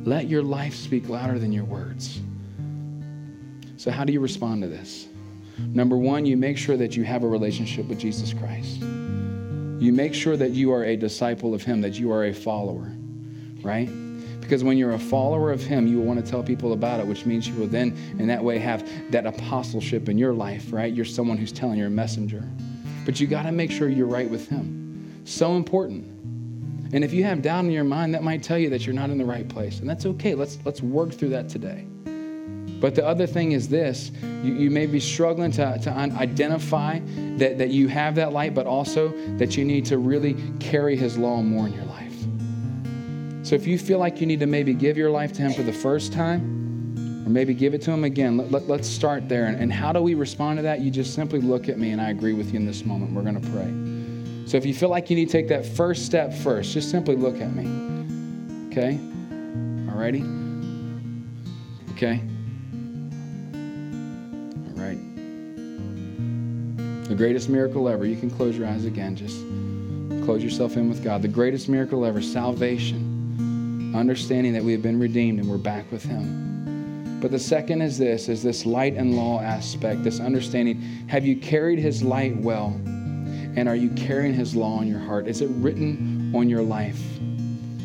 Let 0.00 0.26
your 0.26 0.42
life 0.42 0.74
speak 0.74 1.08
louder 1.08 1.38
than 1.38 1.52
your 1.52 1.64
words. 1.64 2.20
So, 3.76 3.92
how 3.92 4.04
do 4.04 4.12
you 4.12 4.20
respond 4.20 4.62
to 4.62 4.68
this? 4.68 5.06
Number 5.58 5.96
one, 5.96 6.26
you 6.26 6.36
make 6.36 6.58
sure 6.58 6.76
that 6.76 6.96
you 6.96 7.04
have 7.04 7.22
a 7.22 7.28
relationship 7.28 7.86
with 7.86 7.98
Jesus 8.00 8.32
Christ. 8.32 8.80
You 8.80 9.92
make 9.92 10.14
sure 10.14 10.36
that 10.36 10.50
you 10.50 10.72
are 10.72 10.84
a 10.84 10.96
disciple 10.96 11.54
of 11.54 11.62
Him, 11.62 11.80
that 11.82 11.98
you 11.98 12.10
are 12.10 12.24
a 12.24 12.32
follower, 12.32 12.92
right? 13.62 13.88
Because 14.48 14.64
when 14.64 14.78
you're 14.78 14.92
a 14.92 14.98
follower 14.98 15.52
of 15.52 15.62
Him, 15.62 15.86
you 15.86 15.98
will 15.98 16.06
want 16.06 16.24
to 16.24 16.30
tell 16.30 16.42
people 16.42 16.72
about 16.72 17.00
it, 17.00 17.06
which 17.06 17.26
means 17.26 17.46
you 17.46 17.54
will 17.56 17.66
then, 17.66 17.94
in 18.18 18.26
that 18.28 18.42
way, 18.42 18.58
have 18.58 18.82
that 19.10 19.26
apostleship 19.26 20.08
in 20.08 20.16
your 20.16 20.32
life, 20.32 20.72
right? 20.72 20.90
You're 20.90 21.04
someone 21.04 21.36
who's 21.36 21.52
telling, 21.52 21.78
you're 21.78 21.88
a 21.88 21.90
messenger. 21.90 22.42
But 23.04 23.20
you 23.20 23.26
got 23.26 23.42
to 23.42 23.52
make 23.52 23.70
sure 23.70 23.90
you're 23.90 24.06
right 24.06 24.28
with 24.28 24.48
Him. 24.48 25.20
So 25.26 25.56
important. 25.56 26.06
And 26.94 27.04
if 27.04 27.12
you 27.12 27.24
have 27.24 27.42
doubt 27.42 27.66
in 27.66 27.70
your 27.70 27.84
mind, 27.84 28.14
that 28.14 28.22
might 28.22 28.42
tell 28.42 28.56
you 28.56 28.70
that 28.70 28.86
you're 28.86 28.94
not 28.94 29.10
in 29.10 29.18
the 29.18 29.24
right 29.26 29.46
place. 29.46 29.80
And 29.80 29.90
that's 29.90 30.06
okay. 30.06 30.34
Let's, 30.34 30.56
let's 30.64 30.80
work 30.80 31.12
through 31.12 31.28
that 31.28 31.50
today. 31.50 31.84
But 32.80 32.94
the 32.94 33.04
other 33.04 33.26
thing 33.26 33.52
is 33.52 33.68
this 33.68 34.12
you, 34.42 34.54
you 34.54 34.70
may 34.70 34.86
be 34.86 34.98
struggling 34.98 35.50
to, 35.52 35.78
to 35.82 35.90
identify 35.90 37.00
that, 37.36 37.58
that 37.58 37.68
you 37.68 37.86
have 37.88 38.14
that 38.14 38.32
light, 38.32 38.54
but 38.54 38.66
also 38.66 39.08
that 39.36 39.58
you 39.58 39.66
need 39.66 39.84
to 39.84 39.98
really 39.98 40.38
carry 40.58 40.96
His 40.96 41.18
law 41.18 41.42
more 41.42 41.66
in 41.66 41.74
your 41.74 41.84
life. 41.84 42.07
So 43.48 43.54
if 43.54 43.66
you 43.66 43.78
feel 43.78 43.98
like 43.98 44.20
you 44.20 44.26
need 44.26 44.40
to 44.40 44.46
maybe 44.46 44.74
give 44.74 44.98
your 44.98 45.10
life 45.10 45.32
to 45.32 45.40
Him 45.40 45.54
for 45.54 45.62
the 45.62 45.72
first 45.72 46.12
time, 46.12 47.24
or 47.24 47.30
maybe 47.30 47.54
give 47.54 47.72
it 47.72 47.80
to 47.80 47.90
Him 47.90 48.04
again, 48.04 48.36
let, 48.36 48.52
us 48.52 48.68
let, 48.68 48.84
start 48.84 49.26
there. 49.26 49.46
And, 49.46 49.56
and 49.56 49.72
how 49.72 49.90
do 49.90 50.02
we 50.02 50.12
respond 50.12 50.58
to 50.58 50.62
that? 50.64 50.82
You 50.82 50.90
just 50.90 51.14
simply 51.14 51.40
look 51.40 51.66
at 51.70 51.78
me, 51.78 51.92
and 51.92 51.98
I 51.98 52.10
agree 52.10 52.34
with 52.34 52.52
you 52.52 52.60
in 52.60 52.66
this 52.66 52.84
moment. 52.84 53.12
We're 53.12 53.22
going 53.22 53.40
to 53.40 53.50
pray. 53.50 54.46
So 54.46 54.58
if 54.58 54.66
you 54.66 54.74
feel 54.74 54.90
like 54.90 55.08
you 55.08 55.16
need 55.16 55.30
to 55.30 55.32
take 55.32 55.48
that 55.48 55.64
first 55.64 56.04
step 56.04 56.34
first, 56.34 56.74
just 56.74 56.90
simply 56.90 57.16
look 57.16 57.40
at 57.40 57.54
me. 57.54 58.66
Okay? 58.70 59.00
All 59.90 59.96
righty? 59.96 60.20
Okay? 61.92 62.20
All 64.66 64.84
right. 64.84 64.98
The 67.08 67.14
greatest 67.14 67.48
miracle 67.48 67.88
ever. 67.88 68.04
You 68.04 68.16
can 68.16 68.28
close 68.28 68.58
your 68.58 68.68
eyes 68.68 68.84
again. 68.84 69.16
Just 69.16 69.38
close 70.26 70.44
yourself 70.44 70.76
in 70.76 70.90
with 70.90 71.02
God. 71.02 71.22
The 71.22 71.28
greatest 71.28 71.70
miracle 71.70 72.04
ever 72.04 72.20
salvation 72.20 73.07
understanding 73.98 74.52
that 74.54 74.64
we 74.64 74.72
have 74.72 74.82
been 74.82 74.98
redeemed 74.98 75.40
and 75.40 75.48
we're 75.48 75.58
back 75.58 75.90
with 75.90 76.04
him. 76.04 77.18
But 77.20 77.32
the 77.32 77.38
second 77.38 77.82
is 77.82 77.98
this 77.98 78.28
is 78.28 78.42
this 78.42 78.64
light 78.64 78.94
and 78.94 79.16
law 79.16 79.40
aspect, 79.40 80.04
this 80.04 80.20
understanding. 80.20 80.80
Have 81.08 81.26
you 81.26 81.36
carried 81.36 81.78
his 81.78 82.02
light 82.02 82.36
well? 82.36 82.80
And 83.56 83.68
are 83.68 83.74
you 83.74 83.90
carrying 83.90 84.34
his 84.34 84.54
law 84.54 84.80
in 84.80 84.88
your 84.88 85.00
heart? 85.00 85.26
Is 85.26 85.40
it 85.40 85.48
written 85.54 86.32
on 86.34 86.48
your 86.48 86.62
life? 86.62 87.00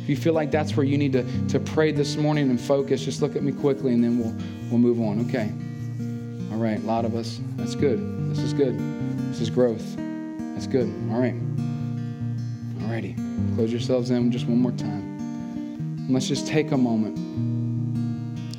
If 0.04 0.10
you 0.10 0.16
feel 0.16 0.34
like 0.34 0.52
that's 0.52 0.78
where 0.78 0.86
you 0.86 0.98
need 0.98 1.14
to, 1.14 1.48
to 1.48 1.60
pray 1.60 1.92
this 1.92 2.16
morning 2.16 2.50
and 2.50 2.62
focus, 2.62 3.04
just 3.04 3.22
look 3.22 3.36
at 3.36 3.42
me 3.42 3.52
quickly 3.52 3.94
and 3.94 4.04
then 4.04 4.20
we'll 4.20 4.36
we'll 4.70 4.80
move 4.80 5.02
on. 5.02 5.20
Okay. 5.28 5.52
All 6.54 6.60
right, 6.60 6.78
a 6.78 6.86
lot 6.86 7.06
of 7.06 7.16
us. 7.16 7.40
That's 7.56 7.74
good. 7.74 8.30
This 8.30 8.40
is 8.40 8.54
good. 8.54 8.78
This 9.32 9.42
is 9.42 9.50
growth. 9.50 9.96
That's 10.54 10.68
good. 10.68 10.94
All 11.10 11.20
right. 11.20 11.36
All 12.84 12.92
righty. 12.92 13.16
Close 13.56 13.72
yourselves 13.72 14.12
in 14.12 14.32
just 14.32 14.46
one 14.46 14.60
more 14.60 14.72
time. 14.74 15.13
Let's 16.10 16.28
just 16.28 16.48
take 16.48 16.72
a 16.72 16.78
moment 16.78 17.18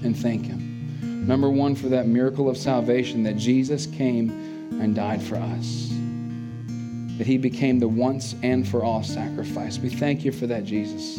and 0.04 0.16
thank 0.16 0.46
Him. 0.46 1.26
Number 1.26 1.50
one, 1.50 1.74
for 1.74 1.88
that 1.88 2.06
miracle 2.06 2.48
of 2.48 2.56
salvation 2.56 3.22
that 3.24 3.36
Jesus 3.36 3.86
came 3.86 4.30
and 4.80 4.94
died 4.94 5.22
for 5.22 5.36
us, 5.36 5.90
that 7.18 7.26
He 7.26 7.38
became 7.38 7.78
the 7.78 7.88
once 7.88 8.34
and 8.42 8.66
for 8.66 8.82
all 8.82 9.02
sacrifice. 9.02 9.78
We 9.78 9.88
thank 9.88 10.24
you 10.24 10.32
for 10.32 10.46
that, 10.46 10.64
Jesus. 10.64 11.18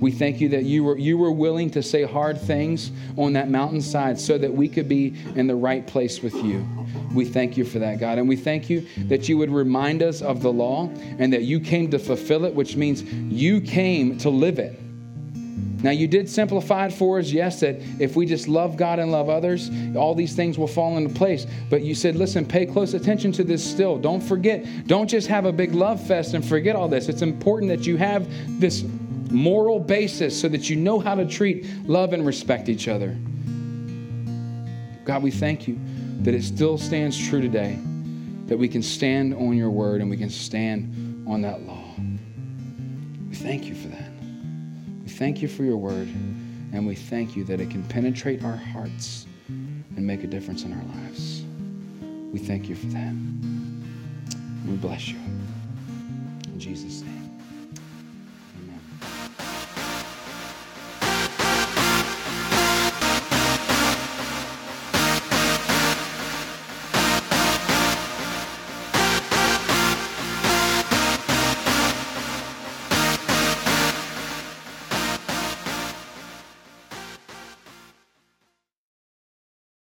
We 0.00 0.12
thank 0.12 0.40
you 0.40 0.48
that 0.50 0.62
you 0.64 0.84
were, 0.84 0.96
you 0.96 1.18
were 1.18 1.32
willing 1.32 1.70
to 1.70 1.82
say 1.82 2.04
hard 2.04 2.40
things 2.40 2.92
on 3.16 3.32
that 3.32 3.50
mountainside 3.50 4.18
so 4.20 4.38
that 4.38 4.52
we 4.52 4.68
could 4.68 4.88
be 4.88 5.16
in 5.34 5.48
the 5.48 5.56
right 5.56 5.84
place 5.86 6.22
with 6.22 6.34
you. 6.34 6.66
We 7.12 7.24
thank 7.24 7.56
you 7.56 7.64
for 7.64 7.80
that, 7.80 7.98
God. 7.98 8.18
And 8.18 8.28
we 8.28 8.36
thank 8.36 8.70
you 8.70 8.86
that 9.08 9.28
you 9.28 9.38
would 9.38 9.50
remind 9.50 10.02
us 10.02 10.22
of 10.22 10.40
the 10.40 10.52
law 10.52 10.88
and 11.18 11.32
that 11.32 11.42
you 11.42 11.58
came 11.58 11.90
to 11.90 11.98
fulfill 11.98 12.44
it, 12.44 12.54
which 12.54 12.76
means 12.76 13.02
you 13.02 13.60
came 13.60 14.18
to 14.18 14.30
live 14.30 14.58
it. 14.58 14.78
Now, 15.80 15.90
you 15.90 16.08
did 16.08 16.28
simplify 16.28 16.86
it 16.86 16.92
for 16.92 17.20
us, 17.20 17.30
yes, 17.30 17.60
that 17.60 17.76
if 18.00 18.16
we 18.16 18.26
just 18.26 18.48
love 18.48 18.76
God 18.76 18.98
and 18.98 19.12
love 19.12 19.28
others, 19.28 19.70
all 19.94 20.14
these 20.14 20.34
things 20.34 20.58
will 20.58 20.66
fall 20.66 20.96
into 20.96 21.14
place. 21.14 21.46
But 21.70 21.82
you 21.82 21.94
said, 21.94 22.16
listen, 22.16 22.44
pay 22.44 22.66
close 22.66 22.94
attention 22.94 23.30
to 23.32 23.44
this 23.44 23.64
still. 23.64 23.96
Don't 23.96 24.20
forget. 24.20 24.86
Don't 24.88 25.08
just 25.08 25.28
have 25.28 25.44
a 25.44 25.52
big 25.52 25.74
love 25.74 26.04
fest 26.04 26.34
and 26.34 26.44
forget 26.44 26.74
all 26.74 26.88
this. 26.88 27.08
It's 27.08 27.22
important 27.22 27.70
that 27.70 27.86
you 27.86 27.96
have 27.96 28.28
this 28.60 28.84
moral 29.30 29.78
basis 29.78 30.38
so 30.38 30.48
that 30.48 30.68
you 30.68 30.74
know 30.74 30.98
how 30.98 31.14
to 31.14 31.24
treat, 31.24 31.64
love, 31.84 32.12
and 32.12 32.26
respect 32.26 32.68
each 32.68 32.88
other. 32.88 33.16
God, 35.04 35.22
we 35.22 35.30
thank 35.30 35.68
you 35.68 35.78
that 36.22 36.34
it 36.34 36.42
still 36.42 36.76
stands 36.76 37.16
true 37.16 37.40
today, 37.40 37.78
that 38.46 38.58
we 38.58 38.68
can 38.68 38.82
stand 38.82 39.32
on 39.32 39.56
your 39.56 39.70
word 39.70 40.00
and 40.00 40.10
we 40.10 40.16
can 40.16 40.30
stand 40.30 41.24
on 41.28 41.42
that 41.42 41.62
law. 41.62 41.94
We 43.28 43.36
thank 43.36 43.66
you 43.66 43.76
for 43.76 43.88
that. 43.88 44.07
Thank 45.18 45.42
you 45.42 45.48
for 45.48 45.64
your 45.64 45.76
word, 45.76 46.06
and 46.72 46.86
we 46.86 46.94
thank 46.94 47.34
you 47.34 47.42
that 47.42 47.60
it 47.60 47.70
can 47.70 47.82
penetrate 47.82 48.44
our 48.44 48.54
hearts 48.54 49.26
and 49.48 49.98
make 50.06 50.22
a 50.22 50.28
difference 50.28 50.62
in 50.62 50.72
our 50.72 50.84
lives. 50.94 51.42
We 52.32 52.38
thank 52.38 52.68
you 52.68 52.76
for 52.76 52.86
that. 52.86 53.12
We 54.64 54.76
bless 54.76 55.08
you. 55.08 55.16
In 55.16 56.54
Jesus' 56.60 57.02
name. 57.02 57.07